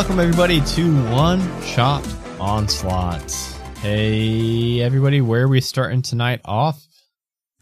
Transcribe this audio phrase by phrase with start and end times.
[0.00, 2.02] welcome everybody to One Shot
[2.40, 3.30] Onslaught.
[3.82, 6.82] Hey, everybody, where are we starting tonight off?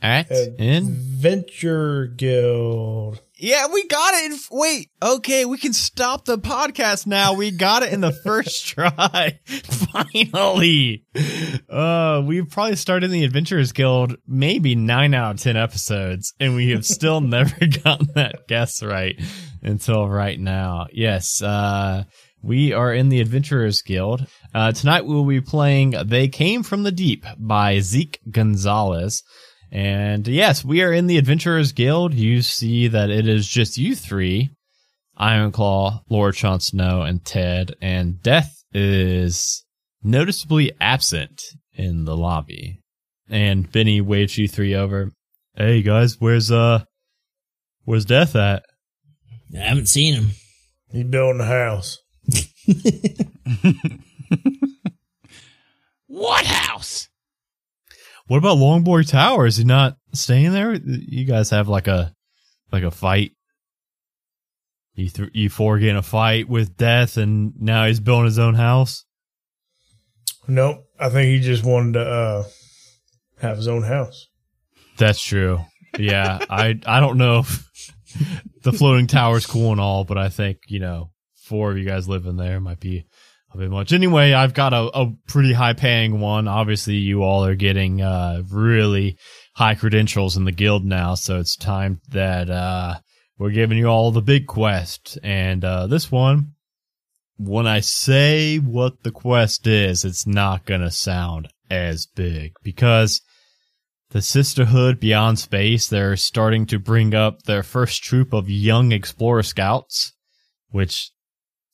[0.00, 3.20] At in Adventure Guild.
[3.34, 4.30] Yeah, we got it.
[4.30, 7.34] In, wait, okay, we can stop the podcast now.
[7.34, 9.40] We got it in the first try.
[9.44, 11.04] Finally.
[11.68, 16.54] Uh, we've probably started in the Adventurers Guild maybe nine out of 10 episodes, and
[16.54, 19.20] we have still never gotten that guess right
[19.60, 20.86] until right now.
[20.92, 22.04] Yes, uh,
[22.42, 24.26] we are in the Adventurers Guild.
[24.54, 29.22] Uh, tonight we will be playing They Came from the Deep by Zeke Gonzalez.
[29.70, 32.14] And yes, we are in the Adventurers Guild.
[32.14, 34.50] You see that it is just you three
[35.18, 37.74] Ironclaw, Lord Jon Snow, and Ted.
[37.80, 39.64] And Death is
[40.02, 41.42] noticeably absent
[41.74, 42.80] in the lobby.
[43.28, 45.10] And Benny waves you three over.
[45.54, 46.84] Hey guys, where's uh
[47.84, 48.62] where's Death at?
[49.54, 50.30] I haven't seen him.
[50.90, 51.98] He's building a house.
[56.08, 57.08] What house?
[58.26, 59.46] What about Longboy Tower?
[59.46, 60.74] Is he not staying there?
[60.74, 62.14] You guys have like a
[62.72, 63.32] like a fight.
[64.94, 68.38] You th- you four get in a fight with Death, and now he's building his
[68.38, 69.04] own house.
[70.48, 70.86] Nope.
[70.98, 72.44] I think he just wanted to uh,
[73.40, 74.28] have his own house.
[74.96, 75.60] That's true.
[75.98, 77.92] Yeah, I I don't know if
[78.62, 81.10] the floating tower's cool and all, but I think you know
[81.48, 83.04] four of you guys living there might be
[83.52, 83.92] a bit much.
[83.92, 86.46] Anyway, I've got a, a pretty high paying one.
[86.46, 89.16] Obviously, you all are getting uh, really
[89.56, 92.98] high credentials in the guild now, so it's time that uh,
[93.38, 95.18] we're giving you all the big quest.
[95.22, 96.52] And uh, this one,
[97.38, 103.22] when I say what the quest is, it's not gonna sound as big because
[104.10, 109.42] the Sisterhood Beyond Space, they're starting to bring up their first troop of young explorer
[109.42, 110.14] scouts,
[110.70, 111.10] which,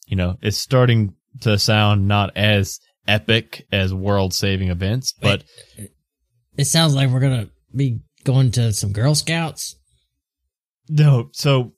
[0.06, 5.44] you know, it's starting to sound not as epic as world saving events, but
[5.78, 5.90] Wait,
[6.56, 9.76] it sounds like we're gonna be going to some Girl Scouts.
[10.88, 11.72] no, so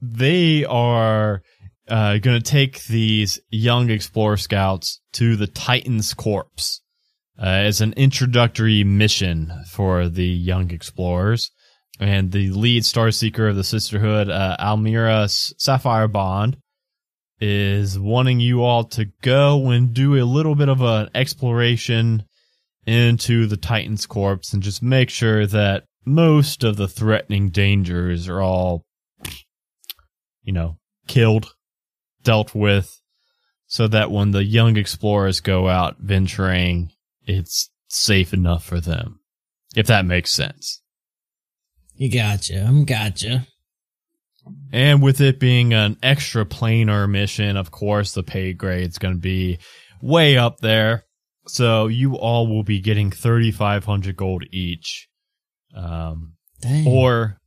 [0.00, 1.42] they are
[1.88, 6.80] uh, going to take these young explorer scouts to the Titan's Corpse
[7.38, 11.50] uh, as an introductory mission for the young explorers.
[12.00, 16.56] And the lead star seeker of the Sisterhood, uh, Almira Sapphire Bond,
[17.46, 22.24] is wanting you all to go and do a little bit of an exploration
[22.86, 28.40] into the Titan's corpse and just make sure that most of the threatening dangers are
[28.40, 28.86] all,
[30.42, 31.52] you know, killed,
[32.22, 32.98] dealt with,
[33.66, 36.92] so that when the young explorers go out venturing,
[37.26, 39.20] it's safe enough for them.
[39.76, 40.80] If that makes sense.
[41.94, 42.64] You gotcha.
[42.66, 43.46] I'm gotcha.
[44.72, 49.20] And with it being an extra planar mission, of course, the pay grade's going to
[49.20, 49.58] be
[50.02, 51.04] way up there.
[51.46, 55.08] So you all will be getting 3,500 gold each.
[55.76, 56.86] Um, Dang.
[56.88, 57.38] or,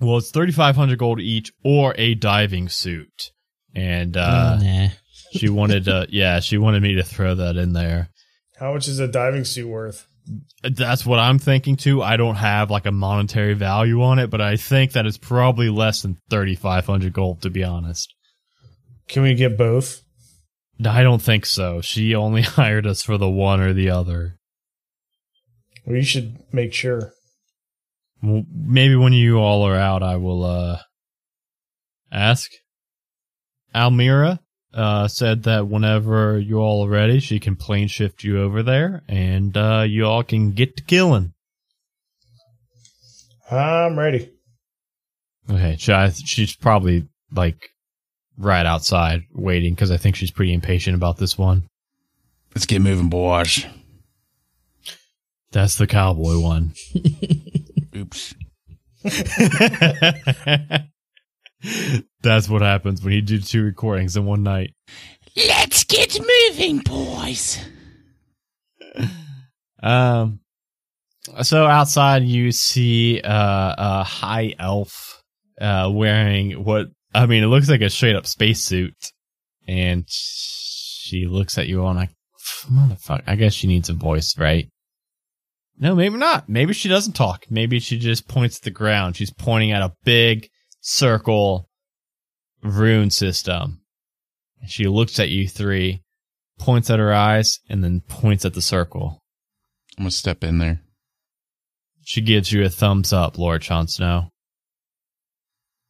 [0.00, 3.30] well, it's 3,500 gold each or a diving suit.
[3.74, 4.88] And, uh, Oh, nah.
[5.32, 8.10] she wanted to, yeah, she wanted me to throw that in there.
[8.58, 10.06] How much is a diving suit worth?
[10.62, 12.02] That's what I'm thinking too.
[12.02, 15.68] I don't have like a monetary value on it, but I think that it's probably
[15.68, 18.12] less than 3,500 gold, to be honest.
[19.08, 20.02] Can we get both?
[20.84, 21.80] I don't think so.
[21.80, 24.38] She only hired us for the one or the other.
[25.86, 27.12] Well, you should make sure.
[28.22, 30.78] Well, maybe when you all are out, I will uh
[32.10, 32.50] ask.
[33.74, 34.40] Almira
[34.76, 39.02] uh said that whenever you all are ready, she can plane shift you over there,
[39.08, 41.32] and uh you all can get to killing.
[43.50, 44.30] I'm ready.
[45.50, 47.70] Okay, she, I, she's probably like
[48.36, 51.68] right outside waiting because I think she's pretty impatient about this one.
[52.54, 53.64] Let's get moving, boys.
[55.52, 56.74] That's the cowboy one.
[57.94, 58.34] Oops.
[62.26, 64.74] That's what happens when you do two recordings in one night.
[65.36, 67.58] Let's get moving, boys.
[69.82, 70.40] Um,
[71.42, 75.22] so outside you see uh, a high elf
[75.60, 77.44] uh, wearing what I mean.
[77.44, 79.12] It looks like a straight up spacesuit,
[79.68, 82.10] and she looks at you all like,
[82.68, 84.68] "Motherfucker!" I guess she needs a voice, right?
[85.78, 86.48] No, maybe not.
[86.48, 87.44] Maybe she doesn't talk.
[87.50, 89.14] Maybe she just points at the ground.
[89.14, 90.48] She's pointing at a big
[90.80, 91.68] circle
[92.66, 93.80] rune system.
[94.66, 96.02] She looks at you three,
[96.58, 99.20] points at her eyes, and then points at the circle.
[99.98, 100.80] I'm gonna step in there.
[102.04, 104.30] She gives you a thumbs up, Lord Jon Snow.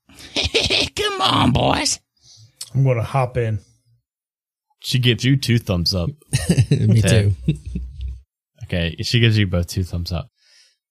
[0.97, 2.01] Come on, boys.
[2.75, 3.59] I'm going to hop in.
[4.81, 6.09] She gives you two thumbs up.
[6.71, 7.35] Me Ted.
[7.47, 7.55] too.
[8.65, 10.29] Okay, she gives you both two thumbs up.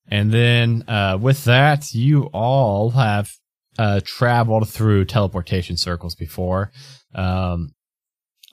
[0.08, 3.30] And then uh, with that, you all have
[3.78, 6.72] uh, traveled through teleportation circles before,
[7.14, 7.70] um,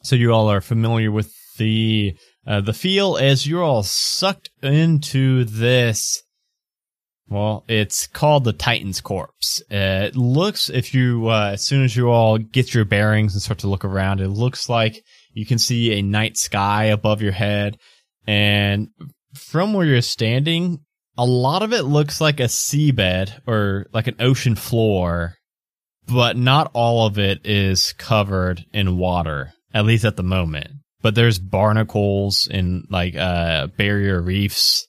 [0.03, 2.17] so you all are familiar with the
[2.47, 6.23] uh, the feel as you're all sucked into this.
[7.29, 9.63] Well, it's called the Titan's Corpse.
[9.71, 13.41] Uh, it looks, if you, uh, as soon as you all get your bearings and
[13.41, 15.03] start to look around, it looks like
[15.33, 17.79] you can see a night sky above your head.
[18.27, 18.89] And
[19.35, 20.81] from where you're standing,
[21.17, 25.35] a lot of it looks like a seabed or like an ocean floor,
[26.07, 30.71] but not all of it is covered in water, at least at the moment.
[31.03, 34.87] But there's barnacles and like uh, barrier reefs.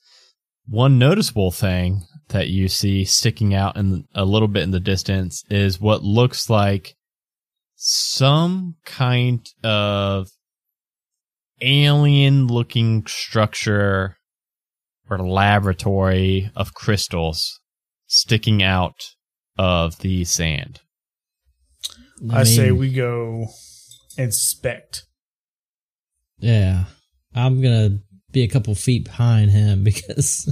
[0.66, 5.44] One noticeable thing that you see sticking out in a little bit in the distance
[5.50, 6.96] is what looks like
[7.76, 10.30] some kind of
[11.62, 14.18] alien looking structure
[15.14, 17.60] or laboratory of crystals
[18.08, 19.02] sticking out
[19.58, 20.82] of the sand.
[22.32, 23.48] I, say mean, we go
[24.18, 25.04] inspect.
[26.38, 26.86] Yeah,
[27.36, 28.00] I'm gonna
[28.32, 30.46] be a couple feet behind him because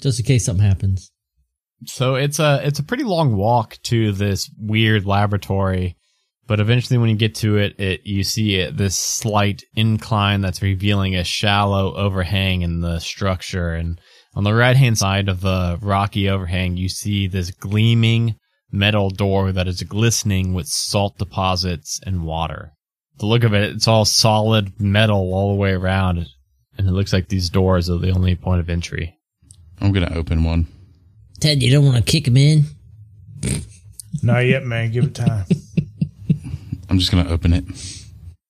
[0.00, 1.10] just in case something happens.
[1.84, 5.96] So it's a it's a pretty long walk to this weird laboratory,
[6.46, 10.62] but eventually when you get to it, it you see it, this slight incline that's
[10.62, 14.00] revealing a shallow overhang in the structure, and
[14.34, 18.36] on the right hand side of the rocky overhang, you see this gleaming
[18.70, 22.72] metal door that is glistening with salt deposits and water.
[23.18, 26.26] The look of it, it's all solid metal all the way around,
[26.76, 29.18] and it looks like these doors are the only point of entry.
[29.80, 30.66] I'm gonna open one.
[31.40, 32.64] Ted, you don't want to kick him in?
[34.22, 34.90] Not yet, man.
[34.90, 35.44] Give it time.
[36.88, 37.64] I'm just gonna open it.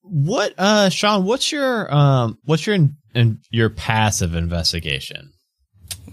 [0.03, 1.25] What, uh, Sean?
[1.25, 2.77] What's your um, what's your
[3.15, 5.33] in, your passive investigation?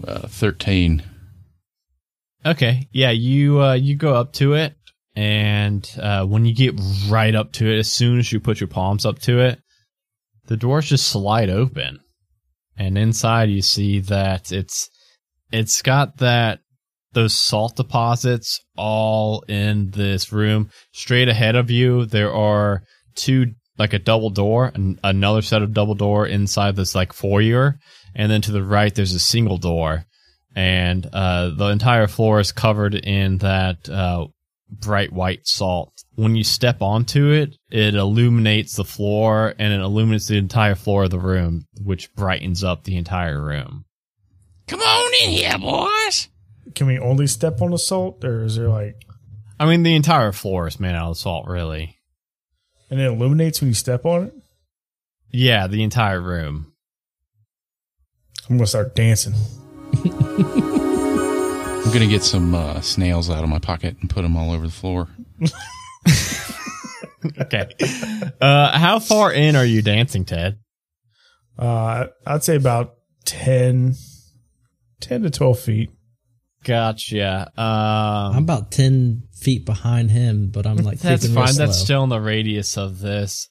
[0.06, 1.02] Uh, Thirteen.
[2.46, 4.74] Okay, yeah, you uh, you go up to it,
[5.14, 6.78] and uh, when you get
[7.08, 9.60] right up to it, as soon as you put your palms up to it,
[10.46, 12.00] the doors just slide open,
[12.76, 14.90] and inside you see that it's
[15.52, 16.60] it's got that
[17.14, 20.70] those salt deposits all in this room.
[20.92, 22.82] Straight ahead of you, there are
[23.14, 27.78] two like a double door and another set of double door inside this like foyer,
[28.14, 30.06] and then to the right there's a single door
[30.54, 34.26] and uh, the entire floor is covered in that uh,
[34.70, 35.92] bright white salt.
[36.14, 41.04] When you step onto it, it illuminates the floor and it illuminates the entire floor
[41.04, 43.84] of the room, which brightens up the entire room.
[44.68, 46.28] Come on in here, boys.
[46.74, 49.04] Can we only step on the salt, or is there like,
[49.60, 51.96] I mean, the entire floor is made out of salt, really.
[52.90, 54.34] and it illuminates when you step on it?
[55.30, 56.72] Yeah, the entire room.
[58.48, 59.34] I'm gonna start dancing.
[60.04, 64.66] I'm gonna get some uh, snails out of my pocket and put them all over
[64.66, 65.08] the floor.
[67.40, 67.70] Okay.
[68.38, 70.58] uh, how far in are you dancing, Ted?
[71.58, 73.94] Uh, I'd say about 10,
[75.00, 75.90] 10 to twelve feet.
[76.64, 77.52] Gotcha.
[77.56, 81.54] Um, I'm about ten feet behind him, but I'm like That's fine.
[81.54, 83.48] That's still in the radius of this.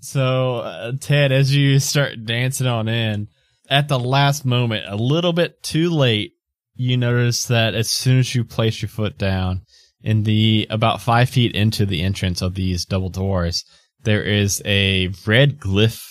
[0.00, 3.28] So, uh, Ted, as you start dancing on in,
[3.70, 6.32] at the last moment, a little bit too late,
[6.74, 9.62] you notice that as soon as you place your foot down,
[10.02, 13.64] in the about five feet into the entrance of these double doors,
[14.02, 16.06] there is a red glyph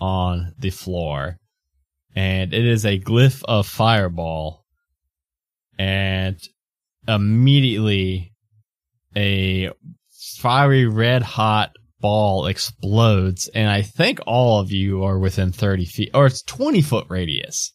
[0.00, 1.38] on the floor,
[2.14, 4.63] and it is a glyph of fireball.
[5.78, 6.38] And
[7.08, 8.32] immediately,
[9.16, 9.70] a
[10.38, 16.10] fiery red hot ball explodes, and I think all of you are within 30 feet,
[16.14, 17.72] or it's 20 foot radius.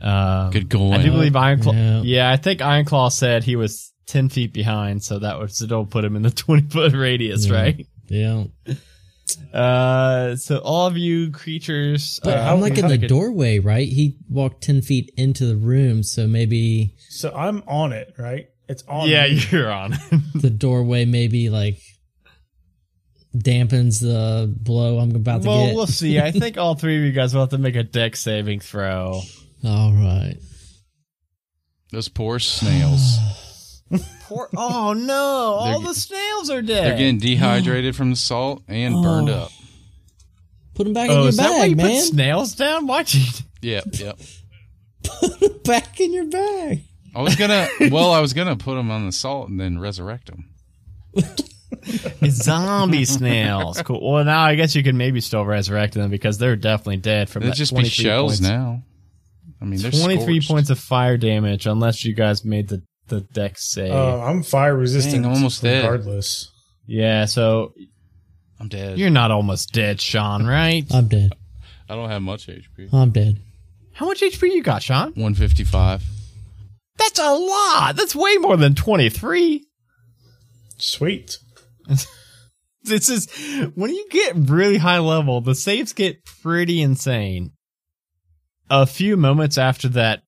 [0.00, 0.94] Um, Good going.
[0.94, 1.74] I do believe Ironclaw.
[1.74, 2.02] Yeah.
[2.02, 2.30] Yeah.
[2.32, 6.16] I think Ironclaw said he was 10 feet behind, so that would still put him
[6.16, 7.54] in the 20 foot radius, Yeah.
[7.54, 7.86] right?
[8.08, 8.44] Yeah,
[9.52, 12.20] Uh, so all of you creatures.
[12.22, 13.88] but uh, I'm like in the take a- doorway, right?
[13.88, 18.48] He walked ten feet into the room, so maybe So I'm on it, right?
[18.68, 19.08] It's on.
[19.08, 19.40] Yeah, me.
[19.50, 19.94] you're on.
[20.34, 21.80] the doorway maybe like
[23.36, 25.66] dampens the blow I'm about to well, get.
[25.68, 26.20] Well, we'll see.
[26.20, 29.20] I think all three of you guys will have to make a deck saving throw.
[29.64, 30.36] All right.
[31.90, 33.18] Those poor snails.
[34.22, 35.14] Poor, oh no!
[35.14, 36.84] All the snails are dead.
[36.86, 39.02] They're getting dehydrated from the salt and oh.
[39.02, 39.34] burned Oh.
[39.34, 39.50] up.
[40.74, 42.02] Put them back oh, in oh, your is that why you bag, put man.
[42.02, 42.86] snails down?
[42.86, 43.22] Why'd you?
[43.64, 45.62] Yep, Put yep.
[45.62, 46.80] back in your bag.
[47.14, 47.68] I was gonna.
[47.92, 50.48] Well, I was gonna put them on the salt and then resurrect them.
[51.84, 53.80] It's zombie snails.
[53.82, 54.12] Cool.
[54.12, 57.42] Well, now I guess you could maybe still resurrect them because they're definitely dead from
[57.42, 58.40] They'd that just be 23 shells points.
[58.42, 58.82] now.
[59.60, 60.48] I mean, they're 23 scorched.
[60.48, 63.92] points of fire damage unless you guys made the, the deck save.
[63.92, 65.22] Uh, I'm fire resistant.
[65.22, 65.84] Dang, I'm almost dead.
[65.84, 66.50] regardless.
[66.86, 67.74] yeah, so
[68.60, 68.98] I'm dead.
[68.98, 70.84] you're not almost dead, Sean, right?
[70.92, 71.32] I'm dead.
[71.88, 72.92] I don't have much HP.
[72.92, 73.38] I'm dead.
[73.92, 75.08] How much HP you got, Sean?
[75.14, 76.02] 155.
[76.96, 77.96] That's a lot.
[77.96, 79.66] That's way more than 23.
[80.78, 81.38] Sweet.
[82.84, 83.30] This is
[83.74, 87.52] when you get really high level, the saves get pretty insane.
[88.68, 90.22] A few moments after that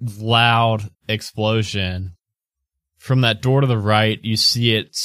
[0.00, 2.16] loud explosion,
[2.98, 4.96] from that door to the right, you see it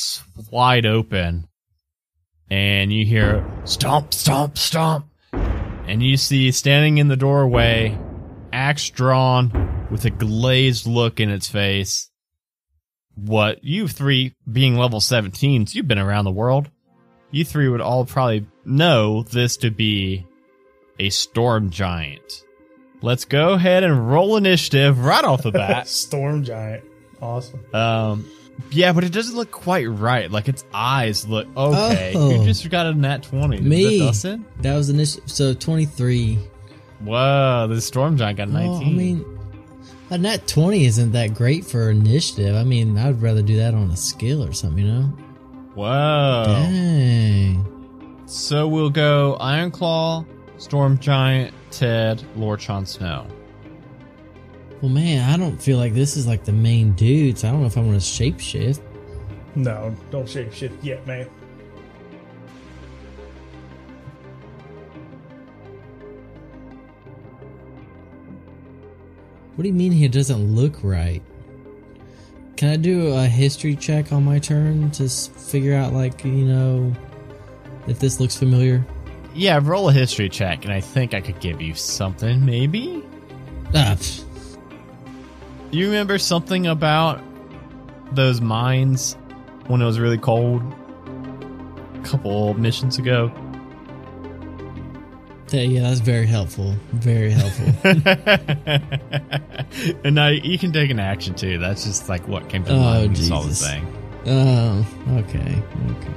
[0.51, 1.47] wide open,
[2.49, 7.97] and you hear stomp, stomp, stomp, and you see standing in the doorway,
[8.51, 12.09] axe drawn with a glazed look in its face.
[13.15, 16.69] What you three, being level 17s, you've been around the world
[17.33, 20.25] you three would all probably know this to be
[20.99, 22.43] a storm giant.
[23.03, 25.87] Let's go ahead and roll initiative right off the bat.
[25.87, 26.83] Storm giant.
[27.21, 27.59] Awesome.
[27.75, 28.25] um,
[28.71, 30.31] yeah, but it doesn't look quite right.
[30.31, 32.13] Like its eyes look okay.
[32.15, 32.31] Oh.
[32.31, 33.57] You just got a nat twenty.
[33.57, 33.99] Was Me.
[33.99, 34.45] that Dustin?
[34.61, 35.21] That was initial.
[35.25, 36.39] So 23.
[37.01, 38.93] Whoa, the storm giant got a Well, nineteen.
[38.93, 39.39] I mean,
[40.09, 42.55] a nat 20 isn't that great for initiative.
[42.55, 45.03] I mean, I'd rather do that on a skill or something, you know?
[45.75, 46.43] whoa.
[46.47, 48.23] Dang.
[48.27, 50.23] So we'll go Iron Claw,
[50.57, 53.27] Storm Giant, Ted, Lord Jon Snow.
[54.81, 57.41] Well, man, I don't feel like this is like the main dudes.
[57.41, 58.81] So I don't know if I want to shapeshift.
[59.55, 61.29] No, don't shape shit yet, man.
[69.55, 71.21] What do you mean he doesn't look right?
[72.55, 76.93] Can I do a history check on my turn to figure out, like, you know,
[77.87, 78.85] if this looks familiar?
[79.33, 83.03] Yeah, roll a history check, and I think I could give you something, maybe?
[83.73, 83.97] Ah.
[85.71, 87.19] You remember something about
[88.11, 89.15] those mines
[89.67, 90.61] when it was really cold?
[91.95, 93.31] A couple missions ago.
[95.49, 96.75] Yeah, that's very helpful.
[96.93, 97.65] Very helpful.
[100.03, 101.59] and now you can take an action too.
[101.59, 103.69] That's just like what came to Oh, mind when you saw the Jesus.
[103.69, 103.85] thing.
[104.27, 104.85] oh,
[105.19, 105.61] okay.
[105.91, 106.13] Okay.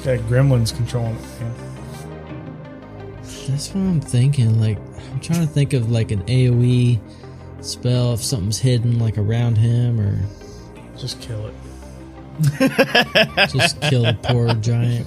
[0.00, 1.22] It's got gremlins controlling it.
[1.42, 1.52] Yeah.
[3.48, 4.58] That's what I'm thinking.
[4.58, 4.78] Like,
[5.12, 6.98] I'm trying to think of like an AoE
[7.60, 10.18] spell if something's hidden like around him or
[10.96, 11.54] Just kill it.
[13.50, 15.06] just kill the poor giant.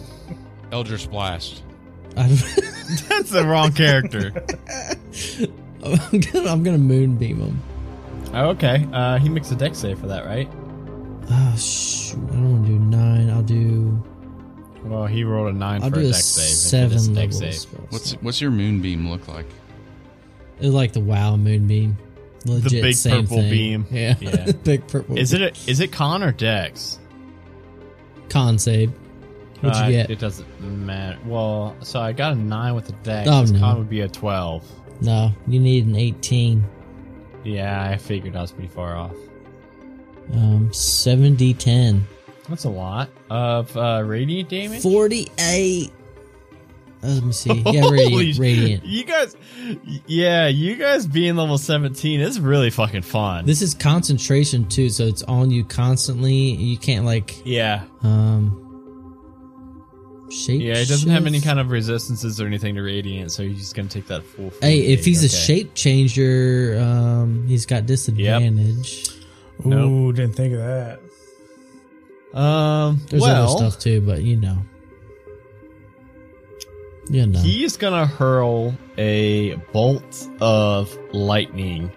[0.71, 1.63] Eldritch Blast.
[2.15, 4.31] That's the wrong character.
[5.83, 7.59] I'm gonna I'm gonna moonbeam him.
[8.31, 8.87] Oh, okay.
[8.93, 10.47] Uh, he makes a deck save for that, right?
[11.31, 12.19] Oh shoot!
[12.29, 13.31] I don't want to do nine.
[13.31, 14.03] I'll do.
[14.83, 16.85] Well, he rolled a 9 I'll for do a a deck save.
[16.85, 17.53] if it is seven deck level save.
[17.55, 17.87] spell.
[17.89, 18.23] What's slot.
[18.23, 19.45] what's your moonbeam look like?
[20.59, 21.97] It's like the WoW moonbeam.
[22.45, 23.49] Legit big same purple thing.
[23.51, 23.85] beam.
[23.89, 24.51] Yeah, Yeah.
[24.63, 25.17] big purple.
[25.17, 26.99] Is it a, is it con or dex?
[28.29, 28.91] con save?
[29.61, 30.09] What'd Uh, you get?
[30.09, 31.17] It doesn't matter.
[31.25, 33.29] Well, so I got a nine with the dex.
[33.31, 33.59] Oh, His no.
[33.59, 34.69] con would be a twelve.
[34.99, 36.65] No, you need an eighteen.
[37.45, 39.15] Yeah, I figured I was pretty far off.
[40.33, 42.07] Um, 70 10.
[42.49, 44.81] That's a lot of uh, radiant damage.
[44.83, 45.91] 48.
[47.03, 47.53] Uh, let me see.
[47.67, 48.39] Yeah, radiant.
[48.39, 48.85] radiant.
[48.85, 49.35] You guys,
[50.07, 53.45] yeah, you guys being level seventeen is really fucking fun.
[53.45, 56.33] This is concentration too, so it's on you constantly.
[56.33, 58.61] You can't like yeah, um
[60.31, 60.61] shape.
[60.61, 63.75] yeah, it doesn't have any kind of resistances or anything to radiant, so he's just
[63.75, 64.53] gonna take that full.
[64.61, 69.09] Hey, if he's a shape changer, um, he's got disadvantage.
[69.65, 70.15] Ooh, Nope.
[70.15, 70.99] didn't think of that.
[72.33, 74.57] Um, There's well, other stuff too, but you know,
[77.09, 77.39] you know.
[77.39, 81.91] He's gonna hurl a bolt of lightning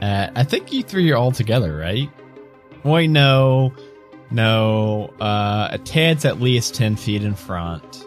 [0.00, 0.32] at.
[0.36, 2.10] I think you three are all together, right?
[2.82, 3.72] Wait, no,
[4.30, 5.14] no.
[5.20, 8.04] Uh, Ted's at least ten feet in front.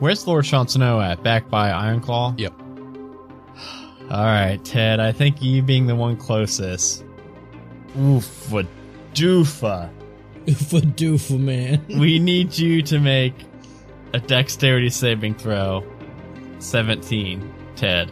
[0.00, 1.22] Where's Lord Sean Snow at?
[1.22, 2.38] Back by Ironclaw.
[2.38, 2.54] Yep.
[4.10, 5.00] All right, Ted.
[5.00, 7.04] I think you being the one closest.
[7.98, 8.66] Oof, a
[9.14, 9.90] doofa.
[10.68, 11.84] for doofa man.
[11.88, 13.34] we need you to make
[14.12, 15.84] a dexterity saving throw.
[16.60, 18.10] 17, Ted.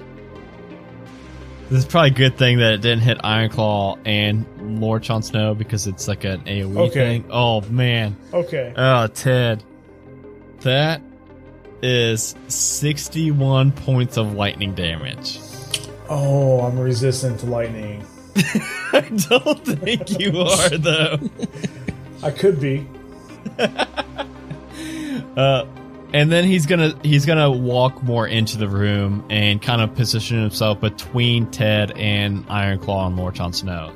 [1.71, 4.45] This is probably a good thing that it didn't hit Ironclaw and
[4.81, 6.93] Lord Jon Snow because it's like an AoE Okay.
[7.21, 7.25] thing.
[7.31, 8.17] Oh, man.
[8.35, 8.75] Okay.
[8.77, 9.63] Oh, Ted.
[10.61, 11.01] That
[11.83, 15.39] is 61 points of lightning damage.
[16.11, 18.05] Oh, I'm resistant to lightning.
[18.93, 21.19] I don't think you are, though.
[22.23, 22.87] I could be.
[25.37, 25.67] Uh,
[26.13, 30.41] and then he's gonna he's gonna walk more into the room and kind of position
[30.41, 33.95] himself between Ted and Ironclaw and Lord Jon Snow.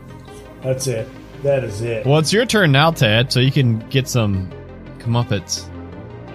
[0.62, 1.08] That's it.
[1.42, 2.06] That is it.
[2.06, 4.50] Well, it's your turn now, Ted, so you can get some
[4.98, 5.68] comeuppance.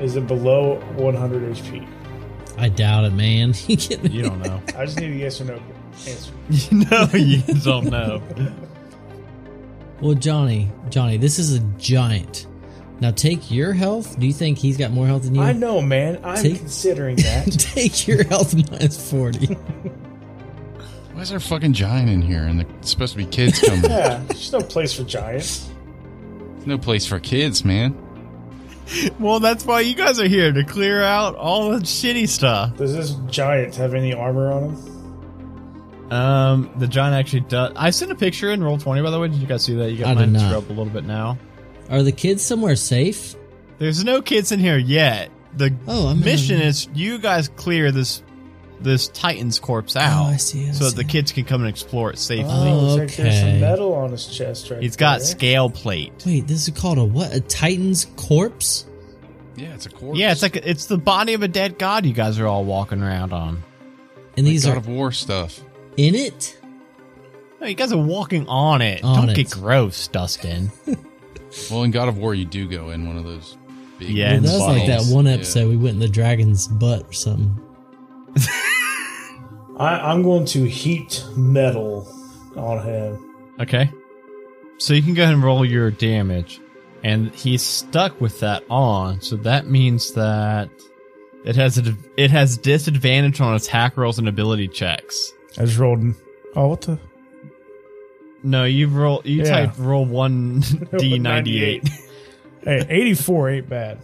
[0.02, 1.88] Is it below 100 HP?
[2.58, 3.54] I doubt it, man.
[3.68, 3.98] You?
[4.04, 4.62] You don't know.
[4.78, 5.62] I just need a yes or no
[6.08, 6.32] answer.
[6.72, 8.22] no, you don't know.
[10.02, 12.48] Well, Johnny, Johnny, this is a giant.
[13.00, 14.20] Now take your health.
[14.20, 15.42] Do you think he's got more health than you?
[15.42, 16.20] I know, man.
[16.24, 17.52] I'm Take- considering that.
[17.60, 19.56] take your health minus 40.
[21.14, 22.44] Why is there a fucking giant in here?
[22.44, 23.84] And it's supposed to be kids coming.
[23.90, 25.70] yeah, there's no place for giants.
[26.56, 27.98] There's no place for kids, man.
[29.20, 32.76] Well, that's why you guys are here to clear out all the shitty stuff.
[32.78, 34.91] Does this giant have any armor on him?
[36.12, 37.72] Um, the giant actually does.
[37.76, 39.04] I sent a picture in Roll20.
[39.04, 39.92] By the way, did you guys see that?
[39.92, 40.50] You got I did mine not.
[40.50, 41.38] scrubbed a little bit now.
[41.90, 43.36] Are the kids somewhere safe?
[43.78, 45.32] There's no kids in here yet.
[45.56, 48.24] The Oh, I'm mission in- is you guys clear this
[48.82, 51.70] this Titan's corpse out, Oh, I see, I so that the kids can come and
[51.70, 52.52] explore it safely.
[52.52, 53.52] Oh, looks like there's okay.
[53.52, 55.28] some metal on his chest right He's got there.
[55.28, 56.12] scale plate.
[56.26, 57.32] Wait, this is called a what?
[57.34, 58.86] A Titan's corpse?
[59.56, 60.18] Yeah, it's a corpse.
[60.18, 62.06] Yeah, it's like it's the body of a dead god.
[62.08, 63.62] You guys are all walking around on.
[64.36, 65.62] And these God are of War stuff.
[65.98, 66.58] In it?
[67.60, 69.04] No, you guys are walking on it.
[69.04, 69.36] On Don't it.
[69.36, 70.72] get gross, Dustin.
[71.70, 73.58] Well, in God of War, you do go in one of those
[74.00, 74.12] big.
[74.12, 75.14] Yeah, Well, that was like that bottles.
[75.14, 75.34] one Yeah.
[75.34, 77.60] episode we went in the dragon's butt or something.
[79.78, 82.08] I, I'm going to heat metal
[82.56, 83.36] on him.
[83.60, 83.92] Okay.
[84.78, 86.62] So you can go ahead and roll your damage.
[87.04, 90.70] And he's stuck with that on, so that means that
[91.44, 95.34] it has a it has disadvantage on attack rolls and ability checks.
[95.58, 96.14] I just rolled.
[96.56, 97.00] Oh, what the?
[98.44, 99.66] No, you roll you Yeah.
[99.68, 100.62] type roll one
[100.98, 101.88] D ninety eight.
[102.64, 103.98] Hey, 84 ain't bad.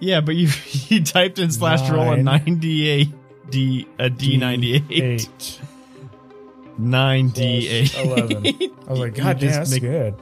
[0.00, 0.48] Yeah, but you
[0.88, 2.44] you typed in slash roll a Nine.
[2.46, 3.08] ninety eight
[3.50, 4.84] D a D ninety eight.
[4.90, 5.60] Eight.
[6.76, 7.92] Nine 11.
[8.88, 10.14] I was like, You God damn, just that's make- good.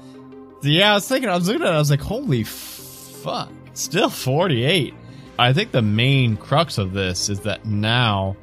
[0.63, 3.51] Yeah, I was thinking, I was looking at it, I was like, holy fuck.
[3.73, 4.93] Still 48.
[5.39, 8.37] I think the main crux of this is that now,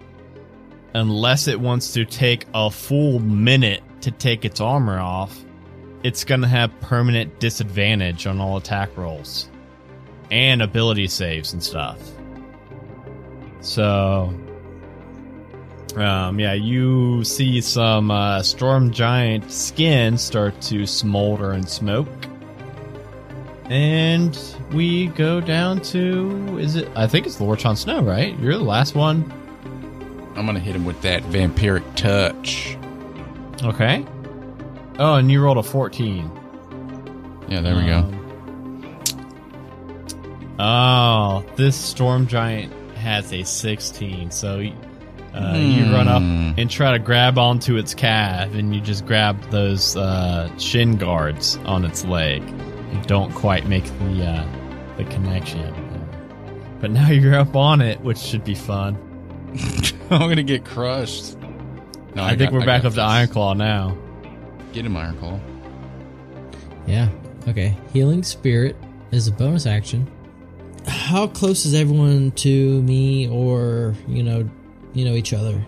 [0.93, 5.37] unless it wants to take a full minute to take its armor off,
[6.03, 9.49] it's going to have permanent disadvantage on all attack rolls
[10.31, 11.99] and ability saves and stuff.
[13.61, 14.33] So,
[15.95, 22.07] um, yeah, you see some uh, storm giant skin start to smolder and smoke,
[23.65, 24.37] and
[24.71, 26.89] we go down to is it?
[26.95, 28.37] I think it's Lord Jon Snow, right?
[28.39, 29.33] You're the last one.
[30.35, 32.77] I'm gonna hit him with that vampiric touch.
[33.63, 34.05] Okay.
[34.99, 36.31] Oh, and you rolled a 14.
[37.47, 37.97] Yeah, there we go.
[37.99, 38.15] Um,
[40.61, 44.59] Oh, this storm giant has a 16, so
[45.33, 46.51] uh, you run up Hmm.
[46.57, 51.57] and try to grab onto its calf, and you just grab those uh, shin guards
[51.65, 52.43] on its leg.
[52.91, 54.45] You don't quite make the uh,
[54.97, 55.73] the connection,
[56.81, 58.97] but now you're up on it, which should be fun.
[60.09, 61.37] I'm gonna get crushed.
[62.15, 63.97] No, I, think got- we're I back got up to Iron Claw now.
[64.73, 65.39] Get him, Iron Claw.
[66.87, 67.09] Yeah.
[67.47, 67.75] Okay.
[67.93, 68.75] Healing spirit
[69.11, 70.09] is a bonus action.
[70.87, 74.49] How close is everyone to me or, you know,
[74.93, 75.63] you know each other?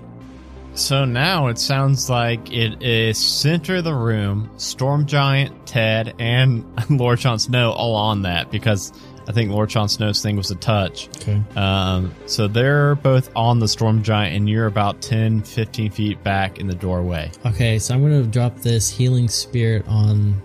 [0.74, 6.65] So now it sounds like it is center of the room, Storm Giant, Ted, and
[6.89, 8.94] Lord Jon Snow all on that because
[9.28, 11.08] I think Lord Jon Snow's thing was a touch.
[11.18, 11.42] Okay.
[11.56, 16.60] Um, so they're both on the Storm Giant, and you're about 10, 15 feet back
[16.60, 17.32] in the doorway.
[17.46, 20.42] Okay, so I'm going to drop this healing spirit on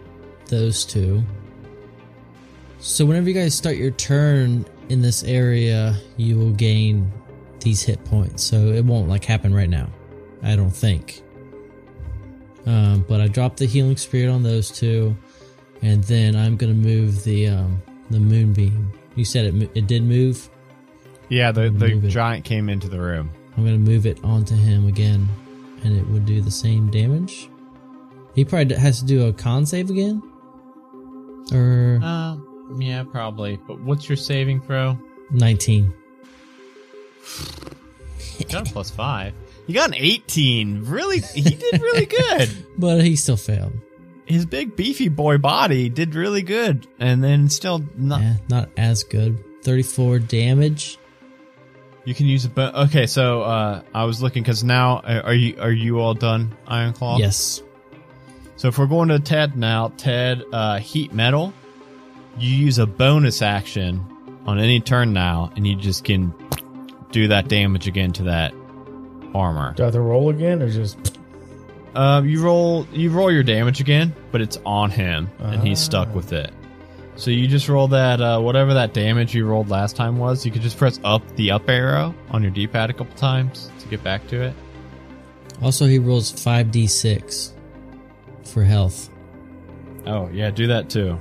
[0.46, 1.22] those two.
[2.78, 7.10] So whenever you guys start your turn in this area, you will gain
[7.60, 8.44] these hit points.
[8.44, 9.88] So it won't like happen right now.
[10.42, 11.22] I don't think.
[12.66, 15.16] Um, but I dropped the healing spirit on those two,
[15.82, 18.92] and then I'm gonna move the um, the moonbeam.
[19.14, 20.48] You said it it did move.
[21.28, 22.08] Yeah, the, the Move it.
[22.08, 23.30] giant came into the room.
[23.56, 25.26] I'm gonna move it onto him again,
[25.82, 27.48] and it would do the same damage.
[28.34, 30.22] He probably has to do a con save again,
[31.52, 32.36] or Uh,
[32.78, 33.58] yeah, probably.
[33.66, 34.98] But what's your saving throw?
[35.30, 35.92] 19.
[38.38, 39.32] You got a plus five.
[39.66, 40.84] You got an 18.
[40.84, 41.20] Really?
[41.20, 42.50] He did really good.
[42.78, 43.72] But he still failed.
[44.26, 48.20] His big beefy boy body did really good, and then still not.
[48.20, 49.42] Yeah, not as good.
[49.62, 50.98] 34 damage.
[52.04, 52.48] You can use a.
[52.48, 56.14] Bo- okay, so uh, I was looking because now uh, are you are you all
[56.14, 57.18] done, Iron Claw?
[57.18, 57.62] Yes.
[58.56, 61.52] So if we're going to Ted now, Ted, uh, heat metal,
[62.38, 64.04] you use a bonus action
[64.46, 66.32] on any turn now, and you just can
[67.10, 68.54] do that damage again to that
[69.34, 69.74] armor.
[69.74, 71.15] Do I have to roll again or just
[71.96, 76.08] Um, you roll you roll your damage again, but it's on him, and he's stuck
[76.10, 76.14] Ah.
[76.14, 76.52] with it.
[77.16, 80.44] So you just roll that uh, whatever that damage you rolled last time was.
[80.44, 83.88] You could just press up the up arrow on your D-pad a couple times to
[83.88, 84.54] get back to it.
[85.62, 87.52] Also, he rolls 5d6
[88.44, 89.08] for health.
[90.06, 91.18] Oh yeah, do that too.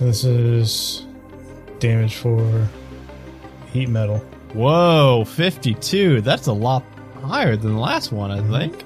[0.00, 1.04] this is
[1.78, 2.66] damage for
[3.72, 4.18] heat metal.
[4.54, 6.22] Whoa, fifty-two.
[6.22, 6.82] That's a lot
[7.22, 8.82] higher than the last one, I think.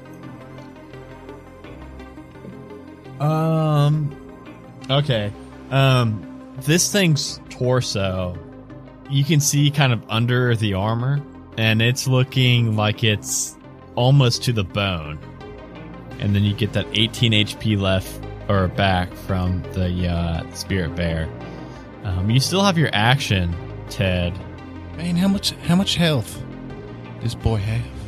[3.21, 4.17] Um.
[4.91, 5.33] Okay.
[5.71, 6.27] Um.
[6.63, 8.39] This thing's torso,
[9.11, 11.21] you can see kind of under the armor,
[11.57, 13.57] and it's looking like it's
[13.95, 15.19] almost to the bone.
[16.19, 21.29] And then you get that 18 HP left or back from the uh, spirit bear.
[22.05, 23.55] Um, you still have your action,
[23.89, 24.39] Ted.
[24.97, 26.43] Man, how much how much health
[27.23, 28.00] this boy have?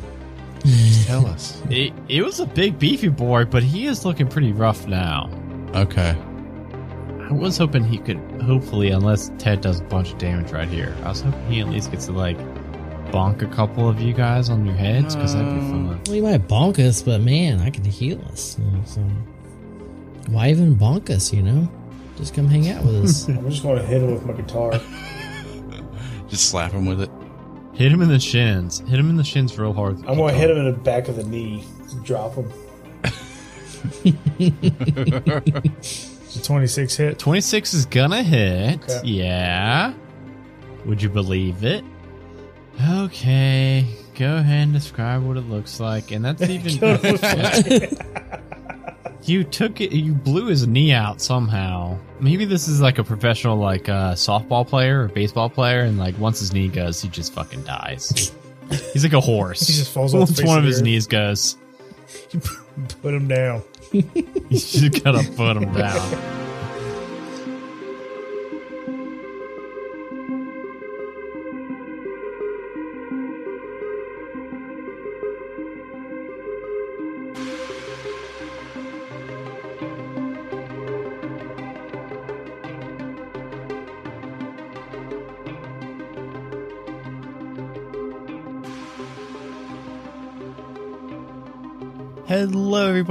[0.64, 1.06] Just mm.
[1.06, 1.60] tell us.
[1.70, 5.30] It, it was a big beefy boy, but he is looking pretty rough now.
[5.74, 6.16] Okay.
[7.20, 10.94] I was hoping he could, hopefully, unless Ted does a bunch of damage right here,
[11.02, 12.38] I was hoping he at least gets to like
[13.10, 16.00] bonk a couple of you guys on your heads because that'd be fun.
[16.06, 18.58] Well, you might bonk us, but man, I can heal us.
[18.58, 19.00] you know, so
[20.28, 21.32] why even bonk us?
[21.32, 21.70] You know,
[22.16, 23.28] just come hang out with us.
[23.28, 24.72] I'm just going to hit him with my guitar.
[26.28, 27.10] Just slap him with it.
[27.74, 28.80] Hit him in the shins.
[28.80, 29.96] Hit him in the shins real hard.
[30.06, 31.64] I'm going to hit him in the back of the knee.
[32.04, 32.52] Drop him.
[36.34, 37.18] It's a 26 hit.
[37.18, 38.82] 26 is gonna hit.
[38.82, 39.00] Okay.
[39.04, 39.92] Yeah.
[40.86, 41.84] Would you believe it?
[42.88, 43.86] Okay.
[44.14, 46.10] Go ahead and describe what it looks like.
[46.10, 46.78] And that's even.
[49.28, 51.98] you took it, you blew his knee out somehow.
[52.20, 56.18] Maybe this is like a professional, like, uh, softball player or baseball player, and like
[56.18, 58.32] once his knee goes, he just fucking dies.
[58.92, 59.66] He's like a horse.
[59.66, 60.84] He just falls off Once one of of his earth.
[60.84, 61.56] knees goes,
[62.30, 62.40] you
[63.02, 63.62] Put him down.
[63.92, 64.02] you
[64.50, 66.41] just gotta put him down.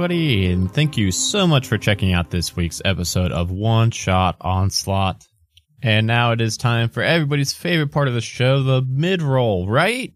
[0.02, 4.34] Everybody, and thank you so much for checking out this week's episode of One Shot
[4.40, 5.24] Onslaught.
[5.80, 9.68] And now it is time for everybody's favorite part of the show, the mid roll,
[9.68, 10.12] right?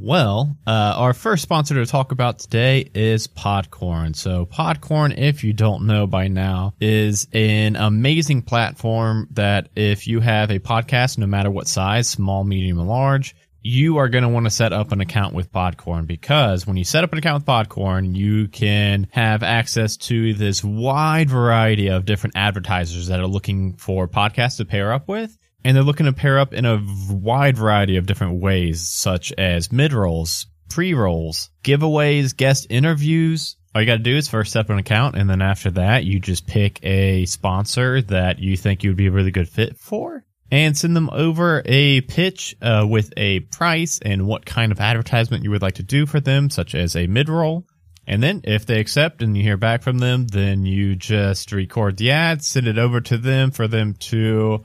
[0.00, 4.16] Well, uh, our first sponsor to talk about today is Podcorn.
[4.16, 10.20] So, Podcorn, if you don't know by now, is an amazing platform that if you
[10.20, 14.28] have a podcast, no matter what size, small, medium, or large, you are going to
[14.28, 17.42] want to set up an account with Podcorn because when you set up an account
[17.42, 23.26] with Podcorn, you can have access to this wide variety of different advertisers that are
[23.26, 25.36] looking for podcasts to pair up with.
[25.64, 29.70] And they're looking to pair up in a wide variety of different ways, such as
[29.70, 33.56] mid rolls, pre rolls, giveaways, guest interviews.
[33.72, 36.04] All you got to do is first set up an account, and then after that,
[36.04, 39.76] you just pick a sponsor that you think you would be a really good fit
[39.76, 44.78] for and send them over a pitch uh, with a price and what kind of
[44.78, 47.66] advertisement you would like to do for them, such as a mid roll.
[48.06, 51.96] And then if they accept and you hear back from them, then you just record
[51.96, 54.64] the ad, send it over to them for them to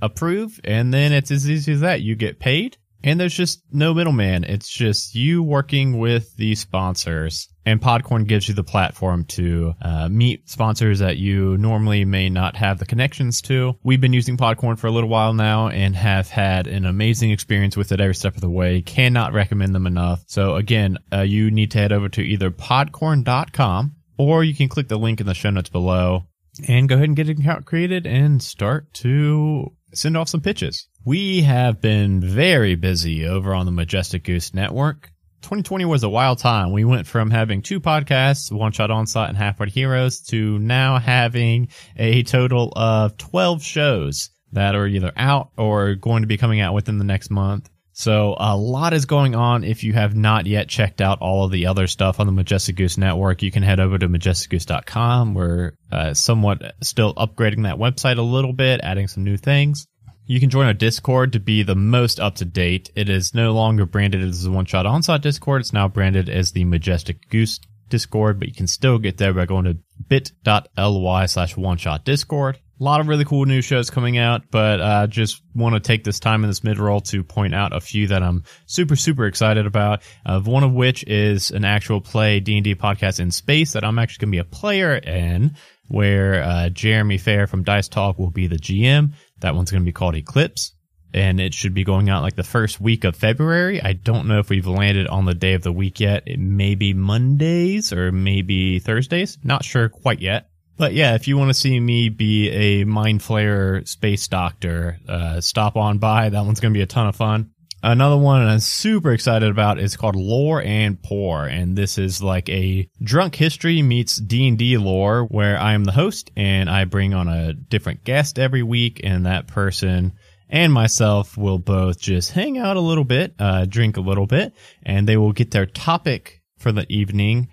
[0.00, 0.58] approve.
[0.64, 2.00] And then it's as easy as that.
[2.00, 4.44] You get paid and there's just no middleman.
[4.44, 10.08] It's just you working with the sponsors and Podcorn gives you the platform to uh,
[10.08, 13.76] meet sponsors that you normally may not have the connections to.
[13.82, 17.76] We've been using Podcorn for a little while now and have had an amazing experience
[17.76, 18.82] with it every step of the way.
[18.82, 20.24] Cannot recommend them enough.
[20.26, 24.88] So again, uh, you need to head over to either podcorn.com or you can click
[24.88, 26.26] the link in the show notes below
[26.66, 30.88] and go ahead and get an account created and start to send off some pitches.
[31.04, 35.10] We have been very busy over on the Majestic Goose Network.
[35.42, 36.72] 2020 was a wild time.
[36.72, 40.98] We went from having two podcasts, One Shot Onslaught and Half Heart Heroes, to now
[40.98, 46.60] having a total of 12 shows that are either out or going to be coming
[46.60, 47.70] out within the next month.
[47.98, 49.64] So a lot is going on.
[49.64, 52.76] If you have not yet checked out all of the other stuff on the Majestic
[52.76, 55.32] Goose Network, you can head over to majesticgoose.com.
[55.32, 59.86] We're uh, somewhat still upgrading that website a little bit, adding some new things.
[60.26, 62.90] You can join our Discord to be the most up to date.
[62.94, 65.62] It is no longer branded as the One Shot Onslaught Discord.
[65.62, 69.46] It's now branded as the Majestic Goose Discord, but you can still get there by
[69.46, 72.58] going to bit.ly slash one shot Discord.
[72.78, 76.04] A lot of really cool new shows coming out, but uh, just want to take
[76.04, 79.26] this time in this mid roll to point out a few that I'm super super
[79.26, 80.02] excited about.
[80.26, 83.84] Uh, one of which is an actual play D and D podcast in space that
[83.84, 85.56] I'm actually going to be a player in,
[85.88, 89.14] where uh, Jeremy Fair from Dice Talk will be the GM.
[89.40, 90.72] That one's going to be called Eclipse
[91.14, 93.80] and it should be going out like the first week of February.
[93.82, 96.24] I don't know if we've landed on the day of the week yet.
[96.26, 99.38] It may be Mondays or maybe Thursdays.
[99.42, 100.50] Not sure quite yet.
[100.78, 105.40] But yeah, if you want to see me be a mind flayer space doctor, uh,
[105.40, 106.28] stop on by.
[106.28, 107.50] That one's going to be a ton of fun.
[107.82, 112.48] Another one I'm super excited about is called Lore and Pour, and this is like
[112.48, 117.28] a drunk history meets D&D lore where I am the host and I bring on
[117.28, 120.14] a different guest every week and that person
[120.48, 124.52] and myself will both just hang out a little bit, uh, drink a little bit,
[124.82, 127.48] and they will get their topic for the evening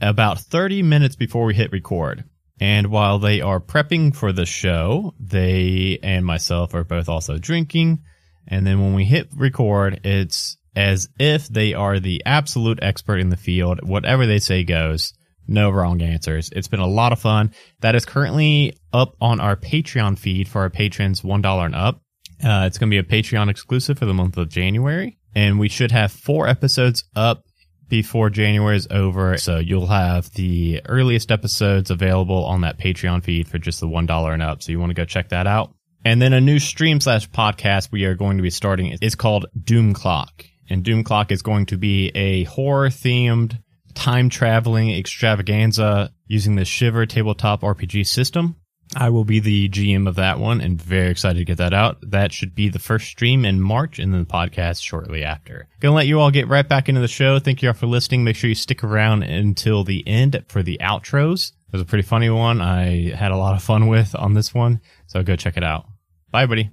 [0.00, 2.24] about 30 minutes before we hit record.
[2.60, 8.02] And while they are prepping for the show, they and myself are both also drinking.
[8.48, 13.30] And then when we hit record, it's as if they are the absolute expert in
[13.30, 13.86] the field.
[13.86, 15.12] Whatever they say goes.
[15.48, 16.50] No wrong answers.
[16.52, 17.52] It's been a lot of fun.
[17.80, 22.00] That is currently up on our Patreon feed for our patrons $1 and up.
[22.44, 25.18] Uh, it's going to be a Patreon exclusive for the month of January.
[25.34, 27.44] And we should have four episodes up
[27.88, 29.36] before January is over.
[29.38, 34.32] So you'll have the earliest episodes available on that Patreon feed for just the $1
[34.32, 34.62] and up.
[34.62, 35.72] So you want to go check that out.
[36.04, 39.46] And then a new stream slash podcast we are going to be starting is called
[39.60, 40.44] Doom Clock.
[40.68, 43.58] And Doom Clock is going to be a horror themed
[43.94, 48.56] time traveling extravaganza using the Shiver tabletop RPG system.
[48.98, 51.98] I will be the GM of that one and very excited to get that out.
[52.00, 55.68] That should be the first stream in March and then the podcast shortly after.
[55.80, 57.38] Gonna let you all get right back into the show.
[57.38, 58.24] Thank you all for listening.
[58.24, 61.50] Make sure you stick around until the end for the outros.
[61.68, 62.62] It was a pretty funny one.
[62.62, 64.80] I had a lot of fun with on this one.
[65.08, 65.86] So go check it out.
[66.30, 66.70] Bye, buddy.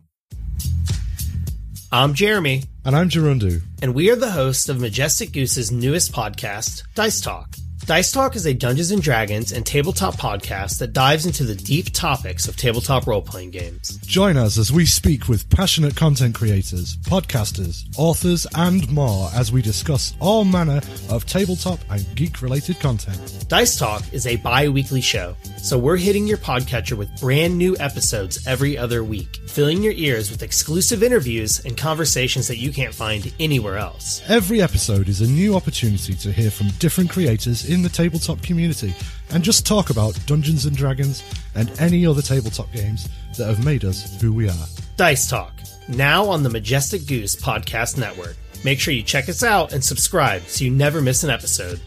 [1.92, 3.62] I'm Jeremy, And I'm Gerundu.
[3.82, 7.56] and we are the hosts of Majestic Goose's newest podcast, Dice Talk.
[7.86, 11.92] Dice Talk is a Dungeons and Dragons and tabletop podcast that dives into the deep
[11.92, 13.98] topics of tabletop role playing games.
[14.06, 19.62] Join us as we speak with passionate content creators, podcasters, authors, and more as we
[19.62, 23.46] discuss all manner of tabletop and geek related content.
[23.50, 27.76] Dice Talk is a bi weekly show, so we're hitting your podcatcher with brand new
[27.82, 32.94] episodes every other week, filling your ears with exclusive interviews and conversations that you can't
[32.94, 34.22] find anywhere else.
[34.30, 38.94] Every episode is a new opportunity to hear from different creators in the tabletop community
[39.32, 41.24] and just talk about Dungeons and Dragons
[41.56, 44.66] and any other tabletop games that have made us who we are.
[44.96, 45.54] Dice Talk,
[45.88, 48.38] now on the Majestic Goose Podcast Network.
[48.64, 51.82] Make sure you check us out and subscribe so you never miss an episode.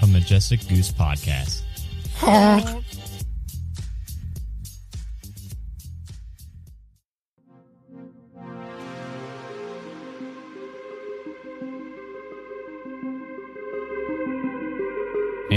[0.00, 1.62] A Majestic Goose podcast.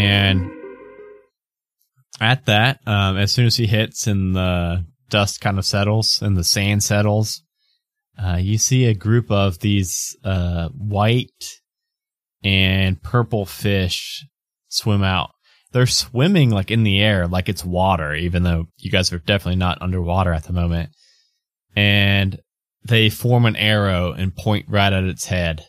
[0.01, 0.51] And
[2.19, 6.35] at that, um, as soon as he hits and the dust kind of settles and
[6.35, 7.43] the sand settles,
[8.17, 11.59] uh, you see a group of these uh, white
[12.43, 14.25] and purple fish
[14.69, 15.31] swim out.
[15.71, 19.57] They're swimming like in the air, like it's water, even though you guys are definitely
[19.59, 20.89] not underwater at the moment.
[21.75, 22.39] And
[22.83, 25.65] they form an arrow and point right at its head.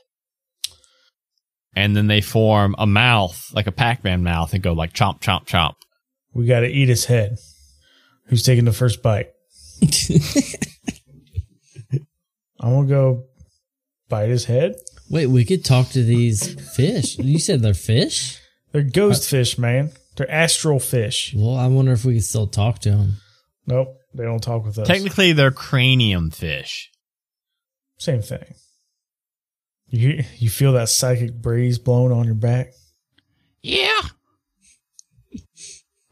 [1.75, 5.47] And then they form a mouth, like a Pac-Man mouth, and go like chomp, chomp,
[5.47, 5.75] chomp.
[6.35, 7.39] We got to eat his head.
[8.27, 9.31] Who's taking the first bite?
[12.61, 13.25] I'm gonna go
[14.09, 14.77] bite his head.
[15.11, 17.19] Wait, we could talk to these fish.
[17.19, 18.39] You said they're fish?
[18.71, 19.91] They're ghost uh, fish, man.
[20.17, 21.35] They're astral fish.
[21.37, 23.17] Well, I wonder if we could still talk to them.
[23.67, 24.87] Nope, they don't talk with us.
[24.87, 26.91] Technically, they're cranium fish.
[27.99, 28.55] Same thing.
[29.95, 32.73] You you feel that psychic breeze blowing on your back?
[33.63, 34.01] Yeah.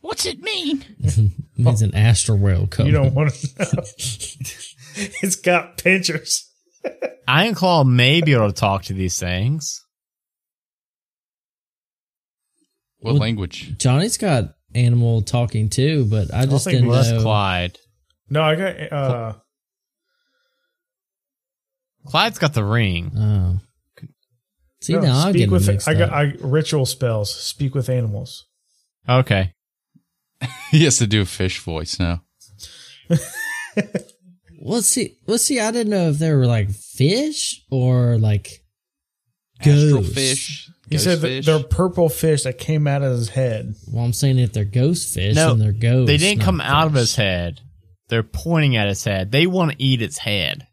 [0.01, 0.85] What's it mean?
[1.63, 2.91] It's an astral rail coming.
[2.91, 3.83] You don't want to know.
[5.23, 6.51] it's got pinchers.
[7.29, 9.85] Iron Claw may be able to talk to these things.
[13.01, 13.77] What Well- language?
[13.77, 17.21] Johnny's got animal talking too, but I just think didn't Well, know.
[17.23, 17.79] Clyde.
[18.31, 19.33] No, I got uh
[22.07, 23.13] Clyde's got the ring.
[23.19, 23.61] Oh.
[24.81, 26.11] See no, now I'm speak getting with mixed I got.
[26.11, 27.35] I ritual spells.
[27.35, 28.47] Speak with animals.
[29.09, 29.53] Okay.
[30.71, 32.23] he has to do a fish voice now.
[34.63, 38.63] Well, see, well, see, I didn't know if they were like fish or like
[39.59, 40.15] Astral Ghost.
[40.15, 40.71] fish.
[40.91, 41.47] He ghost said fish.
[41.47, 43.75] they're purple fish that came out of his head.
[43.89, 46.09] Well, I'm saying if they're ghost fish, No, then they're ghosts.
[46.09, 47.61] They didn't not come out of his head.
[48.09, 49.33] They're pointing at his head.
[49.33, 50.67] They want to eat its head.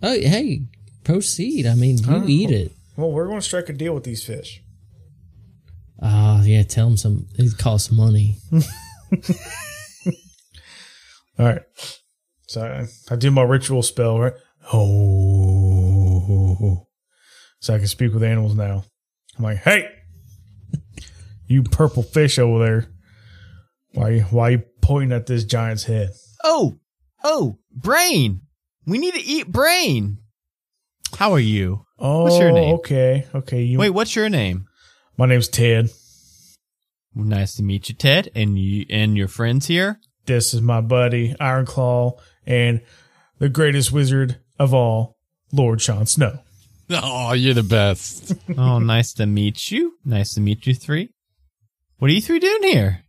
[0.00, 0.68] Oh, hey,
[1.04, 1.66] proceed.
[1.66, 2.24] I mean, you Oh.
[2.26, 2.72] eat it.
[2.96, 4.62] Well, we're going to strike a deal with these fish.
[6.02, 6.62] Ah, yeah.
[6.62, 7.26] Tell them some.
[7.36, 8.36] It costs money.
[11.38, 11.62] All right.
[12.46, 14.34] So I, I do my ritual spell, right?
[14.72, 16.80] Oh.
[17.60, 18.84] So I can speak with animals now.
[19.38, 19.88] I'm like, hey,
[21.46, 22.86] you purple fish over there.
[23.94, 26.10] Why, you- why you pointing at this giant's head?
[26.44, 26.76] Oh,
[27.24, 28.42] oh, brain.
[28.84, 30.18] We need to eat brain.
[31.16, 31.84] How are you?
[31.98, 32.74] Oh, What's your name?
[32.76, 33.26] okay.
[33.34, 33.62] Okay.
[33.62, 34.66] You, Wait, what's your name?
[35.16, 35.90] my name's Ted.
[37.14, 40.00] Nice to meet you, Ted, and you and your friends here.
[40.26, 42.80] This is my buddy, Ironclaw, and
[43.38, 45.16] the greatest wizard of all,
[45.52, 46.40] Lord Jon Snow.
[46.90, 48.34] Oh, you're the best.
[48.58, 49.94] oh, nice to meet you.
[50.04, 51.10] Nice to meet you three.
[51.98, 53.04] What are you three doing here?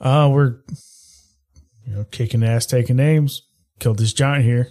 [0.00, 0.58] Uh, we're,
[1.84, 3.42] you know, kicking ass, taking names.
[3.80, 4.68] Killed this giant here.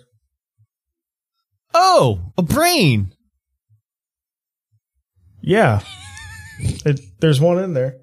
[1.79, 3.13] Oh, a brain.
[5.41, 5.81] Yeah.
[6.59, 7.97] it, there's one in there.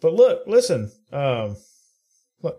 [0.00, 0.90] But look, listen.
[1.12, 1.56] Um,
[2.42, 2.58] look.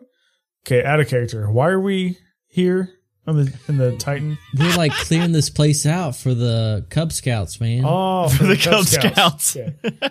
[0.66, 1.52] Okay, out of character.
[1.52, 2.90] Why are we here
[3.28, 4.38] on the in the Titan?
[4.58, 7.84] We're like clearing this place out for the Cub Scouts, man.
[7.86, 9.56] Oh, For the Cub Scouts.
[9.56, 9.72] Yeah.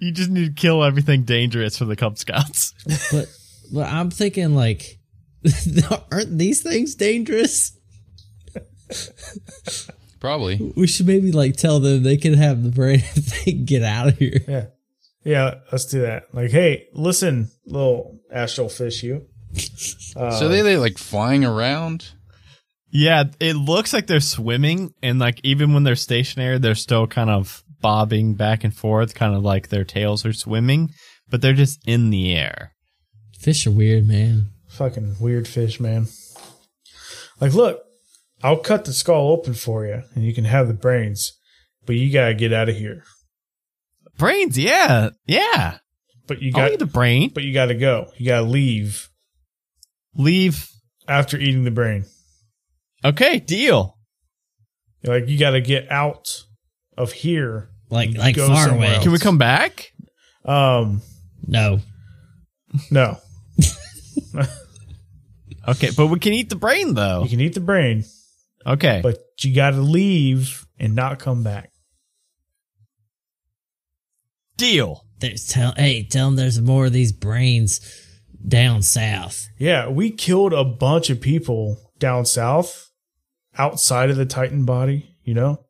[0.00, 2.72] You just need to kill everything dangerous for the Cub Scouts.
[3.12, 3.26] But,
[3.70, 4.98] but I'm thinking like,
[6.10, 7.77] aren't these things dangerous?
[10.20, 10.72] Probably.
[10.76, 14.08] We should maybe like tell them they can have the brain if they get out
[14.08, 14.40] of here.
[14.46, 14.66] Yeah.
[15.24, 16.32] Yeah, let's do that.
[16.32, 19.26] Like, hey, listen, little astral fish, you.
[20.16, 22.12] Uh, so they they like flying around.
[22.90, 27.28] Yeah, it looks like they're swimming, and like even when they're stationary, they're still kind
[27.28, 30.90] of bobbing back and forth, kind of like their tails are swimming,
[31.28, 32.72] but they're just in the air.
[33.38, 34.50] Fish are weird, man.
[34.68, 36.08] fucking weird fish, man.
[37.40, 37.82] Like, look,
[38.42, 41.32] I'll cut the skull open for you, and you can have the brains,
[41.86, 43.02] but you gotta get out of here.
[44.16, 45.78] Brains, yeah, yeah.
[46.26, 47.30] But you I'll got, eat the brain.
[47.34, 48.10] but you gotta go.
[48.16, 49.08] You gotta leave
[50.14, 50.68] Leave.
[51.08, 52.04] after eating the brain.
[53.04, 53.96] Okay, deal.
[55.04, 56.44] Like, you gotta get out
[56.96, 57.70] of here.
[57.90, 58.94] Like like far away.
[58.94, 59.02] else.
[59.02, 59.92] Can we come back?
[60.44, 61.00] Um,
[61.46, 61.80] No.
[62.90, 63.16] no,
[65.66, 67.22] Okay, but we can eat the brain though.
[67.24, 68.04] you can eat the brain,
[68.68, 69.00] Okay.
[69.02, 71.70] but you gotta leave and not come back.
[74.56, 75.04] deal.
[75.20, 77.80] There's tell hey, tell them there's more of these brains
[78.46, 79.48] down south.
[79.58, 82.90] Yeah, we killed a bunch of people down south,
[83.56, 85.64] outside of the Titan body, you know,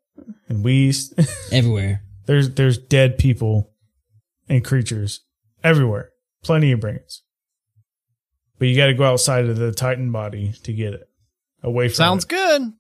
[0.49, 0.93] and we
[1.53, 2.03] Everywhere.
[2.27, 3.73] there's there's dead people
[4.49, 5.21] and creatures
[5.65, 6.11] everywhere,
[6.43, 7.23] plenty of brains.
[8.59, 11.09] But you got to go outside of the Titan body to get it
[11.63, 11.95] away from.
[11.95, 12.31] Sounds it.
[12.31, 12.73] good.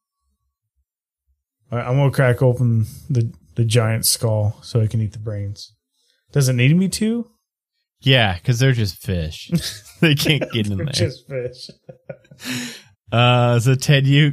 [1.70, 5.18] All right, I'm gonna crack open the the giant skull so it can eat the
[5.18, 5.74] brains.
[6.32, 7.30] Does it need me to?
[8.00, 9.50] Yeah, because they're just fish.
[10.00, 10.86] they can't get in there.
[10.86, 11.70] Just fish.
[13.10, 14.32] Uh, so Ted, you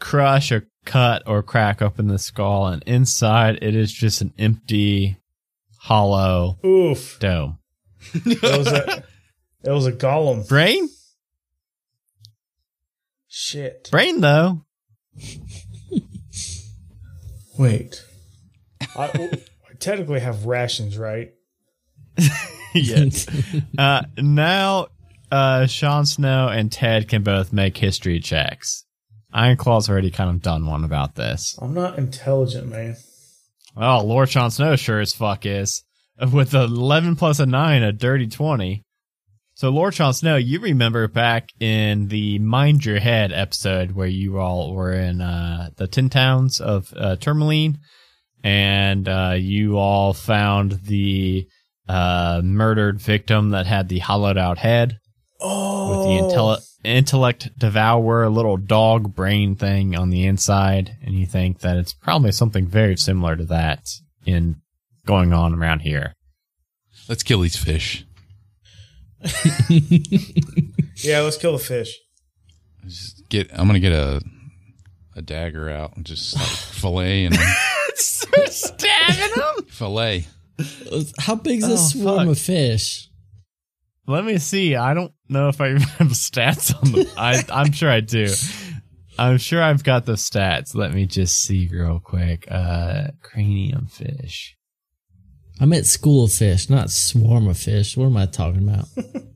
[0.00, 5.16] crush or cut or crack open the skull, and inside it is just an empty,
[5.78, 7.18] hollow Oof!
[7.20, 7.58] dome.
[8.14, 9.04] It was a
[9.62, 10.48] it was a golem.
[10.48, 10.88] Brain,
[13.28, 13.88] Shit.
[13.92, 14.64] brain though.
[17.60, 18.02] Wait.
[18.96, 21.32] I, I technically have rations, right?
[22.74, 23.26] yes.
[23.76, 24.86] Uh, now,
[25.30, 28.86] uh, Jon Snow and Ted can both make history checks.
[29.30, 31.54] Ironclaw's already kind of done one about this.
[31.60, 32.96] I'm not intelligent, man.
[33.76, 35.84] Oh, Lord Jon Snow sure as fuck is.
[36.32, 38.82] With a 11 plus a 9, a dirty 20.
[39.60, 44.38] So, Lord Jon Snow, you remember back in the Mind Your Head episode where you
[44.38, 47.78] all were in uh, the Tin towns of uh, Tourmaline
[48.42, 51.46] and uh, you all found the
[51.86, 54.96] uh, murdered victim that had the hollowed out head
[55.42, 61.26] Oh, with the intelli- intellect devourer little dog brain thing on the inside, and you
[61.26, 63.90] think that it's probably something very similar to that
[64.24, 64.62] in
[65.04, 66.14] going on around here.
[67.10, 68.06] Let's kill these fish.
[70.96, 71.20] yeah.
[71.20, 71.98] Let's kill the fish.
[72.86, 73.50] Just get.
[73.52, 74.20] I'm gonna get a
[75.16, 77.36] a dagger out and just like fillet and
[77.94, 79.64] Stabbing him.
[79.68, 80.26] fillet.
[81.18, 82.28] How big's this Oh, swarm fuck.
[82.28, 83.08] of fish?
[84.06, 84.76] Let me see.
[84.76, 87.06] I don't know if I have stats on them.
[87.16, 88.32] I I'm sure I do.
[89.18, 90.74] I'm sure I've got the stats.
[90.74, 92.46] Let me just see real quick.
[92.50, 94.56] Uh, cranium fish.
[95.60, 97.96] I meant school of fish, not swarm of fish.
[97.96, 98.86] What am I talking about?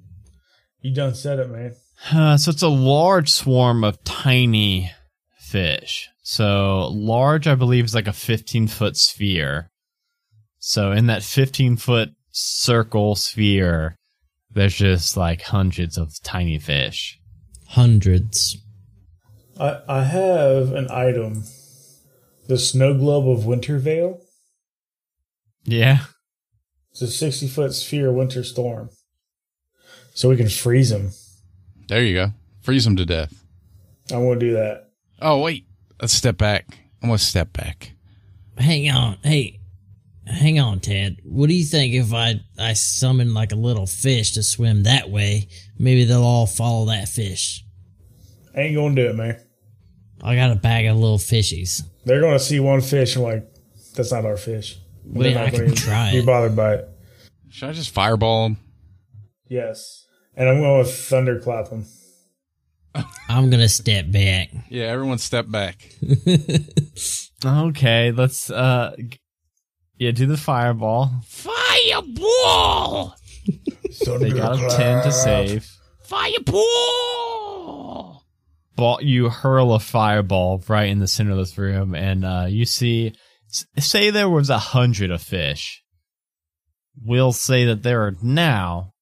[0.85, 1.75] You done said it, man.
[2.13, 4.91] Uh, so it's a large swarm of tiny
[5.39, 6.11] fish.
[6.23, 9.71] So large, I believe, is like a 15 foot sphere.
[10.59, 13.97] So in that 15 foot circle sphere,
[14.51, 17.19] there's just like hundreds of tiny fish.
[17.69, 18.59] Hundreds.
[19.59, 21.45] I, I have an item.
[22.47, 24.19] The snow globe of Wintervale.
[25.65, 26.01] Yeah.
[26.95, 28.89] It's a 60 foot sphere winter storm.
[30.15, 31.11] So we can freeze them.
[31.89, 32.33] There you go.
[32.61, 33.35] Freeze them to death.
[34.13, 34.91] I'm going to do that.
[35.21, 35.67] Oh, wait.
[36.01, 36.67] Let's step back.
[37.03, 37.95] I'm going to step back.
[38.57, 39.19] Hang on.
[39.25, 39.59] Hey,
[40.25, 41.21] hang on, Ted.
[41.25, 45.11] What do you think if I, I summon like a little fish to swim that
[45.11, 45.49] way?
[45.77, 47.65] Maybe they'll all follow that fish.
[48.57, 49.41] I ain't going to do it, man.
[50.23, 51.83] I got a bag of little fishies.
[52.05, 53.53] They're going to see one fish and like,
[53.97, 54.79] that's not our fish.
[55.05, 56.27] And Wait, not I gonna can try Be it.
[56.27, 56.89] bothered by it.
[57.51, 58.57] Should I just fireball them?
[59.49, 60.07] Yes.
[60.37, 61.87] And I'm going to thunderclap them.
[63.29, 64.51] I'm gonna step back.
[64.71, 65.89] Yeah, everyone step back.
[67.47, 68.97] Okay, let's uh
[69.99, 71.11] yeah, do the fireball.
[71.27, 73.15] Fireball!
[73.91, 75.71] So, they got a 10 to save.
[76.95, 78.23] Fireball!
[78.77, 82.65] Ball, you hurl a fireball right in the center of this room and uh you
[82.65, 83.15] see s-
[83.79, 85.83] say there was a hundred of fish.
[87.03, 88.93] We'll say that there are now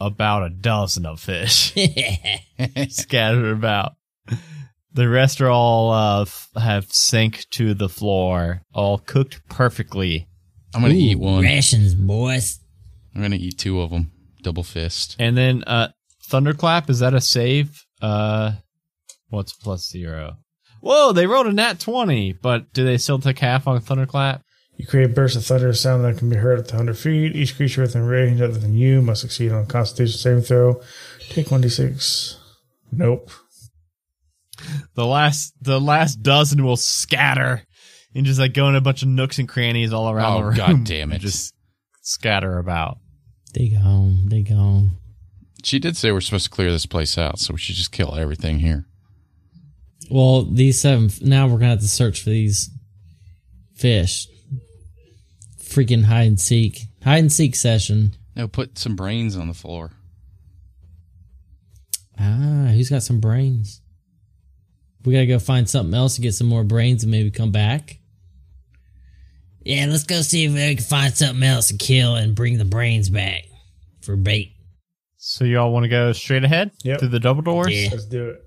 [0.00, 1.74] about a dozen of fish.
[2.88, 3.92] scattered about.
[4.94, 10.28] The rest are all uh, f- have sank to the floor, all cooked perfectly.
[10.74, 11.42] I'm going to Ooh, eat one.
[11.42, 12.60] Rations, boys.
[13.14, 14.12] I'm going to eat two of them.
[14.42, 15.16] Double fist.
[15.18, 15.88] And then uh,
[16.24, 17.84] thunderclap is that a save?
[18.00, 18.52] Uh,
[19.28, 20.36] what's plus zero?
[20.82, 24.42] Whoa, they rolled a nat twenty, but do they still take half on thunderclap?
[24.76, 27.36] You create bursts of thunder sound that can be heard at 100 feet.
[27.36, 30.80] Each creature within range other than you must succeed on a constitution saving throw.
[31.28, 32.36] Take 1d6.
[32.90, 33.30] Nope.
[34.94, 37.62] The last, the last dozen will scatter
[38.14, 40.44] and just like go in a bunch of nooks and crannies all around Oh, the
[40.46, 40.56] room.
[40.56, 41.20] God damn it.
[41.20, 41.54] Just
[42.00, 42.98] scatter about.
[43.54, 44.28] They gone.
[44.28, 44.92] They gone.
[45.62, 48.14] She did say we're supposed to clear this place out, so we should just kill
[48.16, 48.86] everything here.
[50.10, 51.10] Well, these seven.
[51.22, 52.70] Now we're gonna have to search for these
[53.74, 54.28] fish.
[55.60, 56.82] Freaking hide and seek.
[57.02, 58.14] Hide and seek session.
[58.36, 59.90] No, put some brains on the floor.
[62.18, 63.80] Ah, who's got some brains?
[65.04, 67.98] We gotta go find something else to get some more brains and maybe come back.
[69.64, 72.64] Yeah, let's go see if we can find something else to kill and bring the
[72.64, 73.44] brains back
[74.00, 74.52] for bait.
[75.16, 76.98] So y'all want to go straight ahead Yep.
[76.98, 77.72] through the double doors?
[77.72, 77.88] Yeah.
[77.92, 78.44] Let's do it.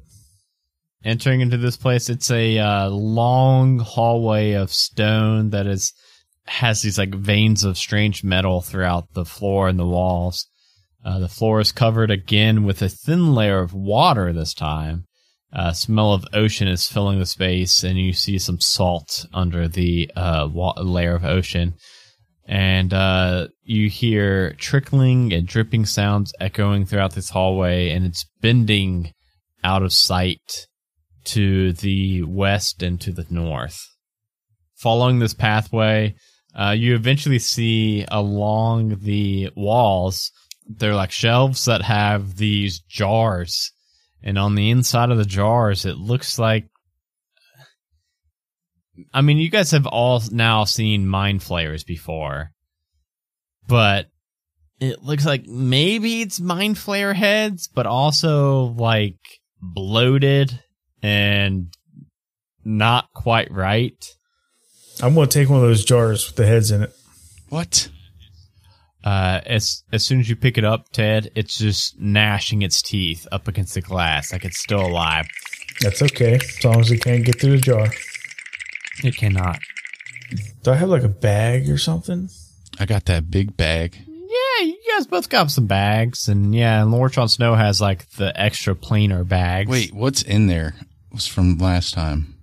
[1.06, 5.94] Entering into this place it's a uh, long hallway of stone that is
[6.48, 10.48] has these like veins of strange metal throughout the floor and the walls.
[11.04, 15.06] Uh, the floor is covered again with a thin layer of water this time.
[15.54, 20.10] Uh, smell of ocean is filling the space and you see some salt under the
[20.16, 20.46] uh,
[20.78, 21.74] layer of ocean.
[22.48, 29.14] And uh, you hear trickling and dripping sounds echoing throughout this hallway and it's bending
[29.64, 30.68] out of sight
[31.26, 33.80] to the west and to the north.
[34.76, 36.16] Following this pathway,
[36.58, 40.32] uh, you eventually see along the walls,
[40.68, 43.72] they're like shelves that have these jars.
[44.24, 46.66] And on the inside of the jars, it looks like.
[49.14, 52.52] I mean, you guys have all now seen mind flayers before,
[53.68, 54.08] but
[54.80, 59.18] it looks like maybe it's mind flayer heads, but also like
[59.62, 60.60] bloated
[61.06, 61.68] and
[62.64, 64.16] not quite right.
[65.04, 66.96] I'm going to take one of those jars with the heads in it.
[67.50, 67.90] What?
[69.04, 73.28] Uh, as as soon as you pick it up, Ted, it's just gnashing its teeth
[73.32, 75.28] up against the glass, like it's still alive.
[75.82, 77.88] That's okay, as long as it can't get through the jar.
[79.04, 79.60] It cannot.
[80.64, 82.30] Do I have like a bag or something?
[82.80, 83.96] I got that big bag.
[84.08, 88.10] Yeah, you guys both got some bags, and yeah, and Lord Jon Snow has like
[88.12, 89.70] the extra planer bags.
[89.70, 90.74] Wait, what's in there?
[91.16, 92.36] It was from last time.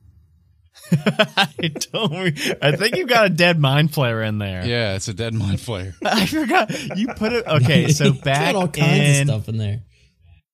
[0.93, 2.11] I don't.
[2.11, 4.65] re- I think you got a dead mind flayer in there.
[4.65, 5.93] Yeah, it's a dead mind flayer.
[6.03, 7.47] I forgot you put it.
[7.47, 9.83] Okay, so back all kinds in of stuff in there.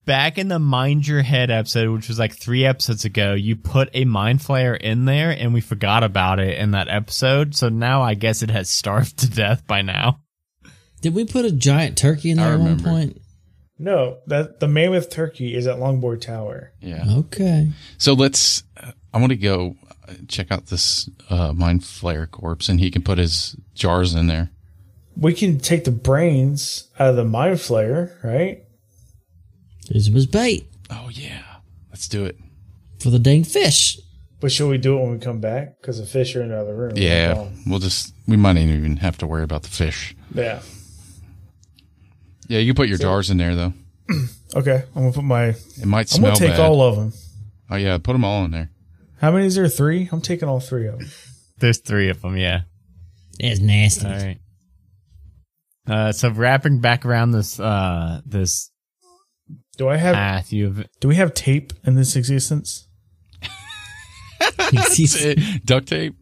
[0.05, 3.89] back in the Mind Your Head episode, which was like three episodes ago, you put
[3.95, 7.55] a mind flare in there, and we forgot about it in that episode.
[7.55, 10.23] So now I guess it has starved to death by now.
[11.03, 13.23] Did we put a giant turkey in I there at one point?
[13.79, 16.73] No, that the mammoth turkey is at Longboard Tower.
[16.81, 17.05] Yeah.
[17.09, 17.71] Okay.
[17.97, 18.65] So let's.
[18.77, 19.77] Uh, I want to go
[20.09, 24.27] uh, check out this uh, mind flayer corpse, and he can put his jars in
[24.27, 24.51] there.
[25.17, 28.63] We can take the brains out of the mind flayer, right?
[29.89, 31.43] Here's his bait Oh yeah,
[31.91, 32.37] let's do it.
[33.01, 33.99] for the dang fish.
[34.41, 35.81] But should we do it when we come back?
[35.81, 36.93] Because the fish are in another room.
[36.97, 38.13] Yeah, we'll just.
[38.29, 40.15] We might not even have to worry about the fish.
[40.35, 40.61] yeah.
[42.49, 43.73] Yeah, you put your jars in there though.
[44.57, 45.45] Okay, I'm gonna put my.
[45.49, 46.61] It might I'm smell gonna take bad.
[46.61, 47.13] all of them.
[47.71, 48.71] oh yeah, put them all in there.
[49.21, 49.69] How many is there?
[49.69, 50.09] Three.
[50.11, 51.09] I'm taking all three of them.
[51.59, 52.63] There's three of them, yeah.
[53.39, 54.07] It's nasty.
[54.07, 54.39] All right.
[55.87, 58.71] Uh, so wrapping back around this uh this
[59.77, 60.15] Do I have?
[60.15, 62.89] path, you've Do we have tape in this existence?
[64.73, 66.15] Eh, Duct tape.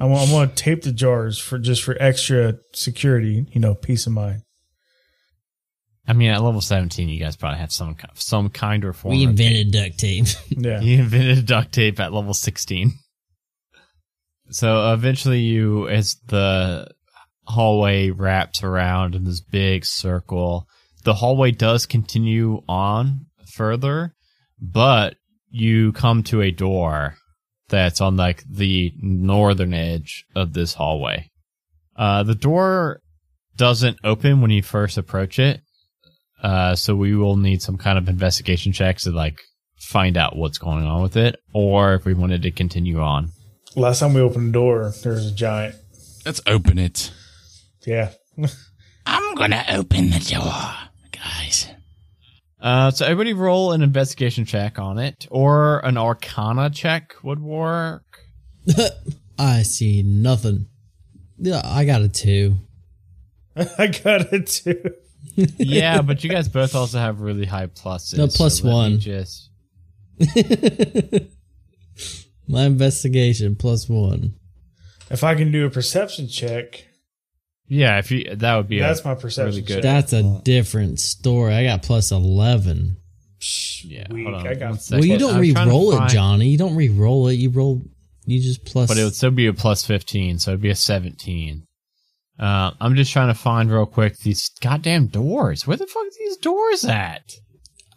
[0.00, 3.46] I want, I'm gonna tape the jars for just for extra security.
[3.52, 4.42] You know, peace of mind.
[6.08, 9.14] I mean, at level 17, you guys probably have some some kind or form.
[9.14, 10.24] we of invented duct tape.
[10.48, 10.80] Yeah.
[10.80, 12.92] You invented duct tape at level 16.
[14.50, 16.88] So eventually you, as the
[17.44, 20.66] hallway wraps around in this big circle,
[21.04, 24.14] the hallway does continue on further,
[24.58, 25.16] but
[25.50, 27.16] you come to a door
[27.68, 31.30] that's on like the northern edge of this hallway.
[31.96, 33.00] Uh, the door
[33.56, 35.60] doesn't open when you first approach it.
[36.42, 39.40] Uh, so we will need some kind of investigation checks to like
[39.78, 43.30] find out what's going on with it, or if we wanted to continue on.
[43.76, 45.76] Last time we opened the door, there was a giant.
[46.24, 47.12] Let's open it.
[47.86, 48.10] Yeah.
[49.06, 50.74] I'm gonna open the door,
[51.12, 51.68] guys.
[52.60, 58.02] Uh, so everybody roll an investigation check on it, or an Arcana check would work.
[59.38, 60.66] I see nothing.
[61.38, 62.56] Yeah, I got a two.
[63.56, 64.90] I got a too.
[65.36, 68.18] Yeah, but you guys both also have really high pluses.
[68.18, 68.98] No, plus let me one.
[69.00, 69.50] Just
[72.48, 74.34] My investigation plus one.
[75.10, 76.86] If I can do a perception check,
[77.66, 79.82] yeah, if you that would be that's a, my perception really good.
[79.84, 81.54] That's a different story.
[81.54, 82.96] I got plus eleven.
[83.84, 84.06] yeah.
[84.10, 84.24] weak.
[84.26, 86.48] Hold on, I got- Well, you don't I'm trying to re-roll it, Johnny.
[86.48, 87.34] You don't re-roll it.
[87.34, 87.82] You roll.
[88.24, 88.88] You just plus.
[88.88, 91.66] but it would still be a plus 15, so it'd be a 17.
[92.38, 95.66] Uh, I'm just trying to find real quick these goddamn doors.
[95.66, 97.34] Where the fuck are these doors at?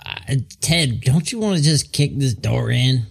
[0.03, 3.05] Uh, Ted, don't you want to just kick this door in?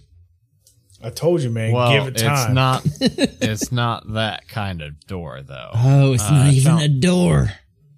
[1.03, 1.71] I told you, man.
[1.71, 2.33] Well, give it time.
[2.33, 2.85] it's not.
[3.41, 5.69] it's not that kind of door, though.
[5.73, 7.51] Oh, it's Uh, not even a door.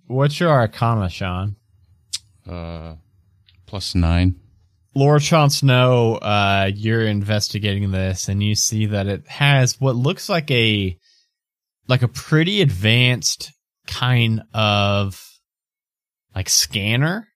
[0.07, 1.55] What's your Arcana, Jon?
[2.47, 2.95] Uh,
[3.65, 4.35] plus nine.
[4.95, 10.29] Lord Jon Snow, uh, you're investigating this, and you see that it has what looks
[10.29, 10.95] like a
[11.87, 13.51] like a pretty advanced
[13.87, 15.21] kind of
[16.35, 17.27] like scanner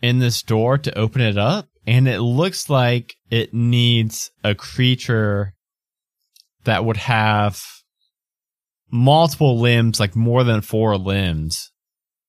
[0.00, 5.54] in this door to open it up, and it looks like it needs a creature
[6.64, 7.60] that would have
[8.90, 11.72] multiple limbs, like more than four limbs,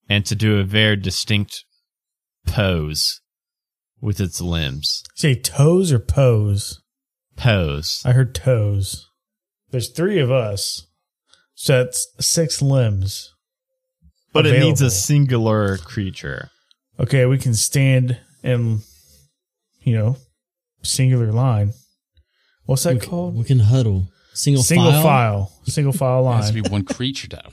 [0.09, 1.63] and to do a very distinct
[2.47, 3.21] pose
[4.01, 5.03] with its limbs.
[5.15, 6.81] Say toes or pose.
[7.35, 8.01] Pose.
[8.03, 9.08] I heard toes.
[9.71, 10.85] There's three of us.
[11.55, 13.33] So that's six limbs.
[14.33, 16.49] But it needs a singular creature.
[16.99, 18.79] Okay, we can stand in,
[19.81, 20.17] you know,
[20.83, 21.73] singular line.
[22.65, 23.33] What's that We called?
[23.33, 24.07] can, we can huddle.
[24.33, 25.03] Single, Single file.
[25.03, 25.51] file.
[25.65, 26.39] Single file line.
[26.39, 27.49] It has to be one creature though.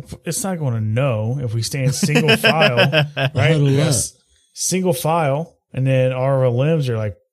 [0.24, 2.76] It's not going to know if we stand single file,
[3.36, 3.56] right?
[3.56, 4.16] Yes.
[4.52, 7.25] Single file, and then our limbs are like, We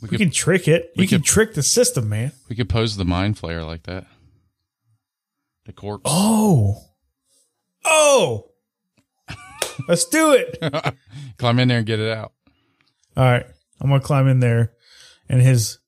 [0.00, 0.92] we could can trick it.
[0.96, 2.32] we We can trick the system, man.
[2.48, 4.06] we could pose the mind flayer like that.
[5.66, 6.02] The corpse.
[6.06, 6.82] Oh.
[7.84, 8.50] Oh.
[9.88, 10.58] Let's do it.
[11.38, 12.32] Climb in there and get it out.
[13.16, 13.44] All right.
[13.80, 14.72] I'm gonna climb in there
[15.28, 15.78] and his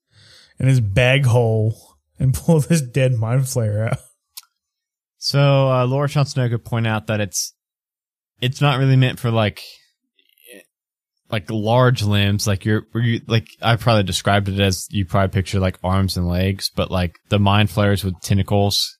[0.59, 3.97] in his bag hole and pull this dead mind flayer out.
[5.17, 7.53] So uh, Lord Jon Snow could point out that it's
[8.39, 9.61] it's not really meant for like
[11.31, 12.45] like large limbs.
[12.47, 16.27] Like you're, you like I probably described it as you probably picture like arms and
[16.27, 18.97] legs, but like the mind flares with tentacles.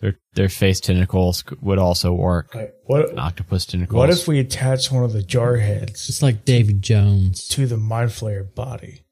[0.00, 2.54] Their their face tentacles would also work.
[2.54, 3.96] Like, what Octopus tentacles.
[3.96, 7.46] what if we attach one of the jar heads Just like Davy Jones.
[7.48, 9.04] to the mind flayer body?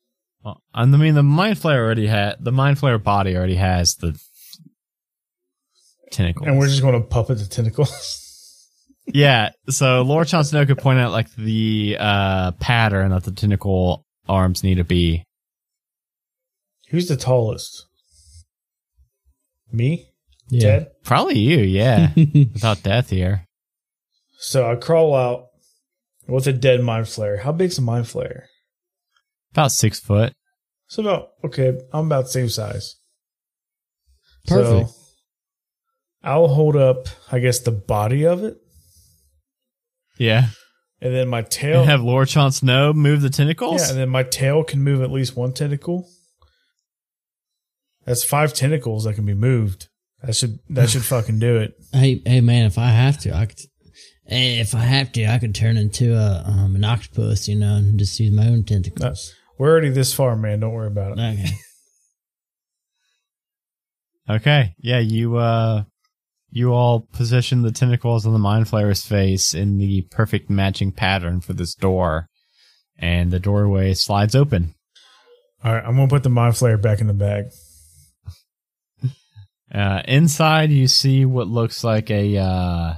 [0.43, 4.18] Well, I mean, the mind flayer already had the mind flayer body already has the
[6.11, 8.26] tentacles, And we're just gonna puppet the tentacles.
[9.14, 9.50] yeah.
[9.68, 14.62] So Lord Jon Snow could point out like the uh, pattern that the tentacle arms
[14.62, 15.24] need to be.
[16.88, 17.86] Who's the tallest?
[19.72, 20.08] Me?
[20.48, 20.61] Yeah.
[20.61, 20.90] Ted.
[21.04, 22.11] Probably you, yeah.
[22.16, 23.46] Without death here.
[24.38, 25.46] So I crawl out
[26.26, 27.40] with a dead mind flayer.
[27.40, 28.44] How big's a mind flayer?
[29.52, 30.32] About six foot.
[30.88, 32.96] So about okay, I'm about the same size.
[34.46, 34.88] Perfect.
[34.90, 34.94] So
[36.22, 38.56] I'll hold up, I guess, the body of it,
[40.21, 40.49] Yeah.
[41.01, 41.81] and then my tail.
[41.81, 43.83] And have Lord Jon Snow move the tentacles?
[43.83, 46.07] yeah, and then my tail can move at least one tentacle.
[48.07, 49.89] That's five tentacles that can be moved.
[50.23, 51.75] That should that should fucking do it.
[51.93, 52.66] Hey, hey, man!
[52.66, 53.59] If I have to, I could.
[54.27, 57.77] Hey, if I have to, I could turn into a um, an octopus, you know,
[57.77, 59.01] and just use my own tentacles.
[59.01, 60.61] That's- We're already this far, man.
[60.61, 61.21] Don't worry about it.
[61.21, 61.51] Okay.
[64.29, 64.75] Okay.
[64.79, 65.83] Yeah, you uh
[66.51, 71.40] you all position the tentacles on the mind flayer's face in the perfect matching pattern
[71.40, 72.26] for this door.
[72.98, 74.74] And the doorway slides open.
[75.64, 77.46] All right, I'm gonna put the mind flayer back in the bag.
[79.72, 82.94] Uh inside you see what looks like a uh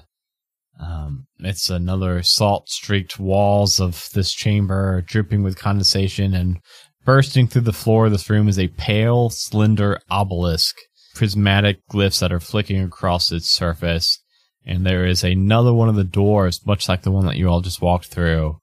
[0.81, 6.61] um it's another salt streaked walls of this chamber dripping with condensation and
[7.05, 10.77] bursting through the floor of this room is a pale, slender obelisk.
[11.15, 14.21] Prismatic glyphs that are flicking across its surface.
[14.65, 17.61] And there is another one of the doors, much like the one that you all
[17.61, 18.59] just walked through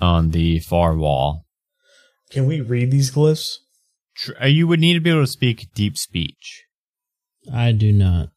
[0.00, 1.46] on the far wall.
[2.30, 3.56] Can we read these glyphs?
[4.40, 6.64] Uh, You would need to be able to speak deep speech.
[7.52, 8.28] I do not.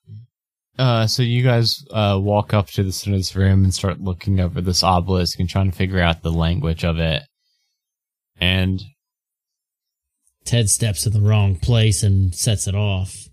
[0.78, 4.02] Uh, so you guys uh, walk up to the center of this room and start
[4.02, 7.24] looking over this obelisk and trying to figure out the language of it.
[8.38, 8.82] And
[10.44, 13.25] Ted steps in the wrong place and sets it off.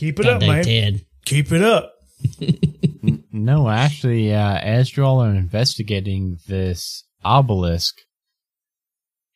[0.00, 0.64] Keep it God up, dang man.
[0.64, 1.00] Ted.
[1.26, 1.92] Keep it up.
[3.32, 7.94] No, actually, uh, as you all are investigating this obelisk,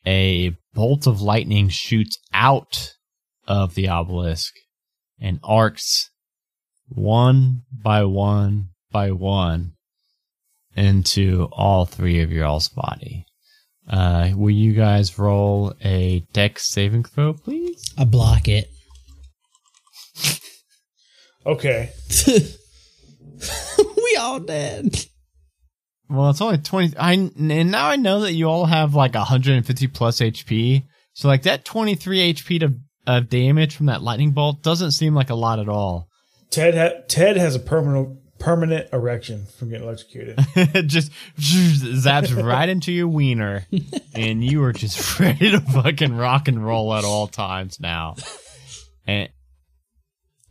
[0.07, 2.93] a bolt of lightning shoots out
[3.47, 4.53] of the obelisk
[5.19, 6.09] and arcs
[6.89, 9.73] one by one by one
[10.75, 13.25] into all three of your all's body.
[13.87, 17.83] Uh, will you guys roll a dex saving throw, please?
[17.97, 18.67] I block it.
[21.45, 21.91] Okay.
[23.97, 25.05] we all dead.
[26.09, 26.97] Well, it's only 20.
[26.97, 30.83] I, and now I know that you all have like 150 plus HP.
[31.13, 32.73] So, like, that 23 HP to,
[33.07, 36.09] of damage from that lightning bolt doesn't seem like a lot at all.
[36.49, 40.35] Ted ha- Ted has a permanent permanent erection from getting electrocuted.
[40.55, 43.65] it just zaps right into your wiener.
[44.13, 48.15] And you are just ready to fucking rock and roll at all times now.
[49.05, 49.27] And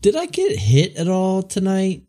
[0.04, 2.02] Did I get hit at all tonight?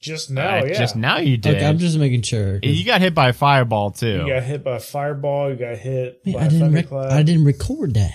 [0.00, 0.78] Just now, uh, yeah.
[0.78, 1.56] just now you did.
[1.56, 2.60] Okay, I'm just making sure.
[2.62, 4.18] you got hit by a fireball, too.
[4.24, 5.50] You got hit by a fireball.
[5.50, 6.72] You got hit Man, by I a didn't.
[6.72, 7.12] Rec- thundercloud.
[7.12, 8.12] I didn't record that.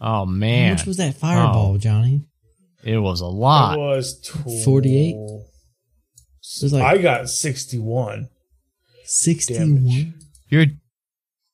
[0.00, 0.72] oh, How man.
[0.72, 1.78] much was that fireball, Oh.
[1.78, 2.24] Johnny?
[2.82, 3.74] It was a lot.
[3.78, 4.28] It was
[4.64, 5.14] 48?
[6.72, 8.28] Like I got sixty-one.
[9.04, 10.14] sixty-one.
[10.48, 10.66] You're.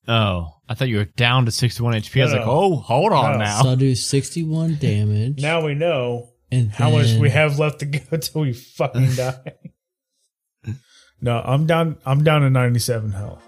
[0.08, 2.20] Oh, I thought you were down to 61 HP.
[2.20, 3.38] I was No, like, oh, hold on No.
[3.44, 3.62] now.
[3.62, 5.42] So I do sixty-one damage.
[5.42, 9.54] Now we know and how much we have left to go till we fucking die.
[11.20, 11.98] no, I'm down.
[12.04, 13.47] I'm down to ninety-seven health.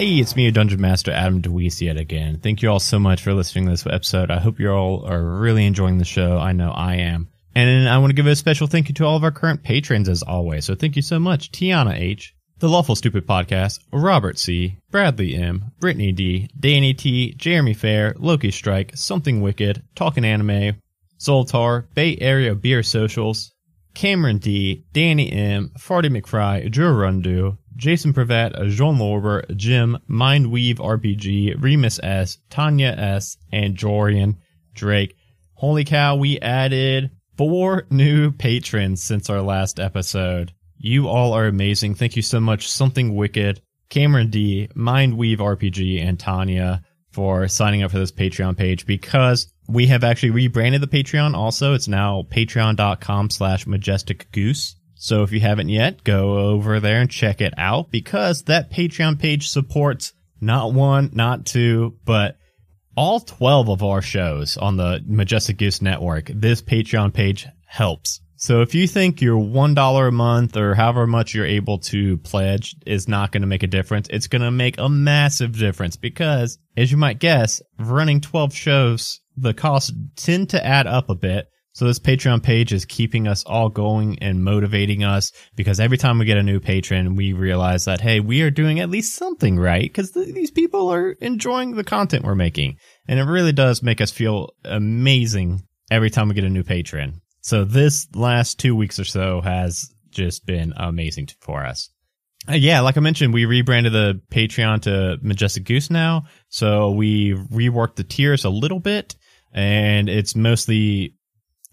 [0.00, 2.40] Hey, it's me, your Dungeon Master Adam DeWeese yet again.
[2.42, 4.30] Thank you all so much for listening to this episode.
[4.30, 6.38] I hope you all are really enjoying the show.
[6.38, 7.28] I know I am.
[7.54, 10.08] And I want to give a special thank you to all of our current patrons
[10.08, 10.64] as always.
[10.64, 11.52] So thank you so much.
[11.52, 17.74] Tiana H, The Lawful Stupid Podcast, Robert C, Bradley M, Brittany D, Danny T, Jeremy
[17.74, 20.80] Fair, Loki Strike, Something Wicked, Talking Anime,
[21.18, 23.52] Zoltar, Bay Area Beer Socials,
[23.92, 31.62] Cameron D, Danny M, Farty McFry, Drew Rundu, Jason Pravat, Jean Lorber, Jim, Mindweave RPG,
[31.62, 34.36] Remus S, Tanya S, and Jorian
[34.74, 35.16] Drake.
[35.54, 40.52] Holy cow, we added four new patrons since our last episode.
[40.76, 41.94] You all are amazing.
[41.94, 42.70] Thank you so much.
[42.70, 48.84] Something Wicked, Cameron D, Mindweave RPG, and Tanya for signing up for this Patreon page
[48.84, 51.72] because we have actually rebranded the Patreon also.
[51.72, 54.76] It's now patreon.com slash majestic goose.
[55.02, 59.18] So if you haven't yet, go over there and check it out because that Patreon
[59.18, 62.36] page supports not one, not two, but
[62.98, 66.30] all 12 of our shows on the Majestic Goose Network.
[66.34, 68.20] This Patreon page helps.
[68.36, 72.76] So if you think your $1 a month or however much you're able to pledge
[72.84, 76.58] is not going to make a difference, it's going to make a massive difference because
[76.76, 81.48] as you might guess, running 12 shows, the costs tend to add up a bit.
[81.72, 86.18] So this Patreon page is keeping us all going and motivating us because every time
[86.18, 89.58] we get a new patron, we realize that, hey, we are doing at least something
[89.58, 92.76] right because th- these people are enjoying the content we're making.
[93.06, 97.20] And it really does make us feel amazing every time we get a new patron.
[97.40, 101.88] So this last two weeks or so has just been amazing for us.
[102.48, 106.24] Uh, yeah, like I mentioned, we rebranded the Patreon to Majestic Goose now.
[106.48, 109.14] So we reworked the tiers a little bit
[109.52, 111.16] and it's mostly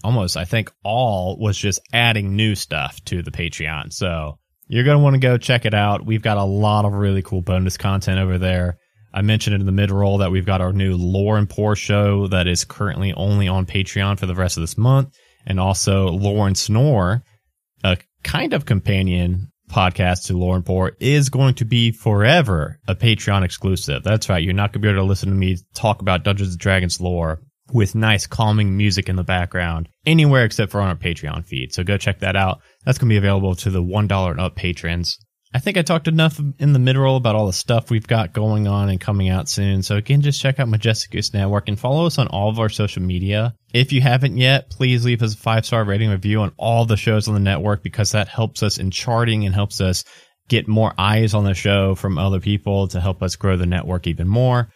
[0.03, 3.93] almost, I think all was just adding new stuff to the Patreon.
[3.93, 6.05] So you're going to want to go check it out.
[6.05, 8.77] We've got a lot of really cool bonus content over there.
[9.13, 12.27] I mentioned in the mid roll that we've got our new Lore and Poor show
[12.27, 15.15] that is currently only on Patreon for the rest of this month.
[15.45, 17.23] And also Lore and Snore,
[17.83, 22.95] a kind of companion podcast to Lore and Poor, is going to be forever a
[22.95, 24.03] Patreon exclusive.
[24.03, 24.43] That's right.
[24.43, 26.99] You're not going to be able to listen to me talk about Dungeons and Dragons
[26.99, 27.41] lore
[27.73, 31.73] with nice calming music in the background anywhere except for on our Patreon feed.
[31.73, 32.61] So go check that out.
[32.85, 35.19] That's going to be available to the $1 and up patrons.
[35.53, 38.33] I think I talked enough in the mid roll about all the stuff we've got
[38.33, 39.81] going on and coming out soon.
[39.81, 42.69] So again, just check out Majestic Goose Network and follow us on all of our
[42.69, 43.55] social media.
[43.73, 46.97] If you haven't yet, please leave us a five star rating review on all the
[46.97, 50.03] shows on the network because that helps us in charting and helps us
[50.49, 54.05] get more eyes on the show from other people to help us grow the network
[54.05, 54.69] even more.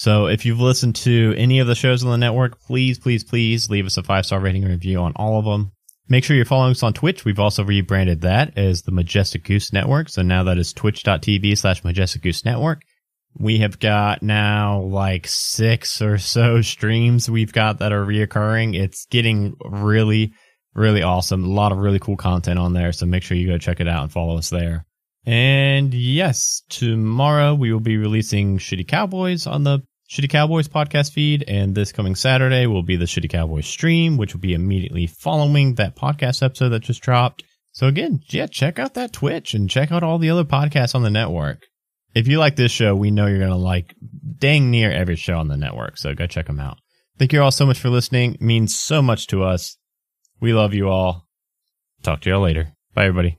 [0.00, 3.68] So if you've listened to any of the shows on the network, please, please, please
[3.68, 5.72] leave us a five star rating and review on all of them.
[6.08, 7.26] Make sure you're following us on Twitch.
[7.26, 10.08] We've also rebranded that as the Majestic Goose Network.
[10.08, 12.80] So now that is twitch.tv slash Majestic Goose Network.
[13.38, 18.80] We have got now like six or so streams we've got that are reoccurring.
[18.80, 20.32] It's getting really,
[20.72, 21.44] really awesome.
[21.44, 22.92] A lot of really cool content on there.
[22.92, 24.86] So make sure you go check it out and follow us there.
[25.26, 31.44] And yes, tomorrow we will be releasing Shitty Cowboys on the Shitty Cowboys podcast feed.
[31.46, 35.76] And this coming Saturday will be the Shitty Cowboys stream, which will be immediately following
[35.76, 37.44] that podcast episode that just dropped.
[37.72, 41.04] So again, yeah, check out that Twitch and check out all the other podcasts on
[41.04, 41.62] the network.
[42.12, 43.94] If you like this show, we know you're going to like
[44.38, 45.96] dang near every show on the network.
[45.96, 46.78] So go check them out.
[47.18, 48.34] Thank you all so much for listening.
[48.34, 49.76] It means so much to us.
[50.40, 51.28] We love you all.
[52.02, 52.72] Talk to y'all later.
[52.94, 53.38] Bye, everybody.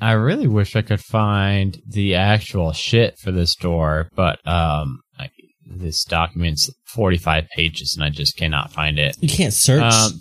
[0.00, 5.28] I really wish I could find the actual shit for this door, but um, I,
[5.70, 9.16] this document's 45 pages and I just cannot find it.
[9.20, 9.82] You can't search.
[9.82, 10.18] Um,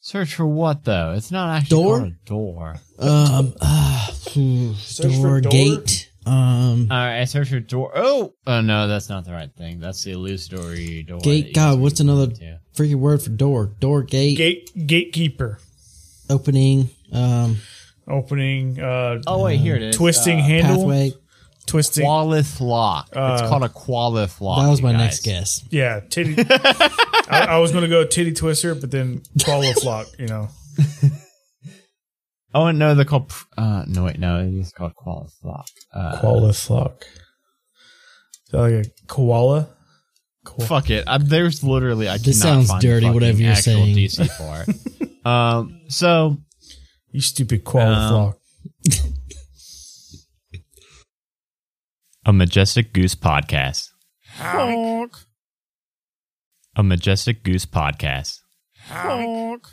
[0.00, 1.12] search for what though?
[1.16, 1.98] It's not actually Door?
[2.04, 2.76] a door.
[2.98, 4.74] um, uh, door,
[5.20, 5.50] for door?
[5.52, 6.08] gate.
[6.24, 7.90] Um, All right, I search for door.
[7.96, 9.80] Oh, oh no, that's not the right thing.
[9.80, 11.18] That's the illusory door.
[11.20, 11.52] gate.
[11.54, 12.60] God, what's another into.
[12.76, 13.66] freaking word for door?
[13.80, 15.58] Door, gate, Gate gatekeeper
[16.30, 17.56] opening, um,
[18.06, 18.80] opening.
[18.80, 19.96] Uh, Oh wait, here it is.
[19.96, 20.76] twisting Uh, handle.
[20.76, 21.12] pathway.
[21.72, 22.04] Twisting.
[22.06, 23.08] Qualith lock.
[23.08, 24.62] it's Uh, called a Qualith lock.
[24.62, 25.00] That was my guys.
[25.00, 25.64] next guess.
[25.70, 26.36] Yeah, titty.
[27.30, 30.06] I, I was gonna go titty twister, but then follow flock.
[30.18, 30.48] You know.
[32.54, 33.32] Oh and no, they're called.
[33.56, 35.66] Uh, no wait, no, it is called Qualith lock.
[35.94, 37.04] Uh, Koala flock.
[38.44, 39.68] Is that like a koala?
[40.66, 41.04] Fuck it.
[41.06, 43.96] I, there's literally I This cannot sounds find dirty, fucking whatever you're actual saying.
[43.96, 45.10] DC for it.
[45.26, 45.80] um.
[45.88, 46.36] So
[47.10, 48.38] You stupid koala Um, flock.
[52.24, 53.88] A majestic goose podcast.
[56.76, 58.38] A majestic goose podcast.
[58.88, 59.66] Honk.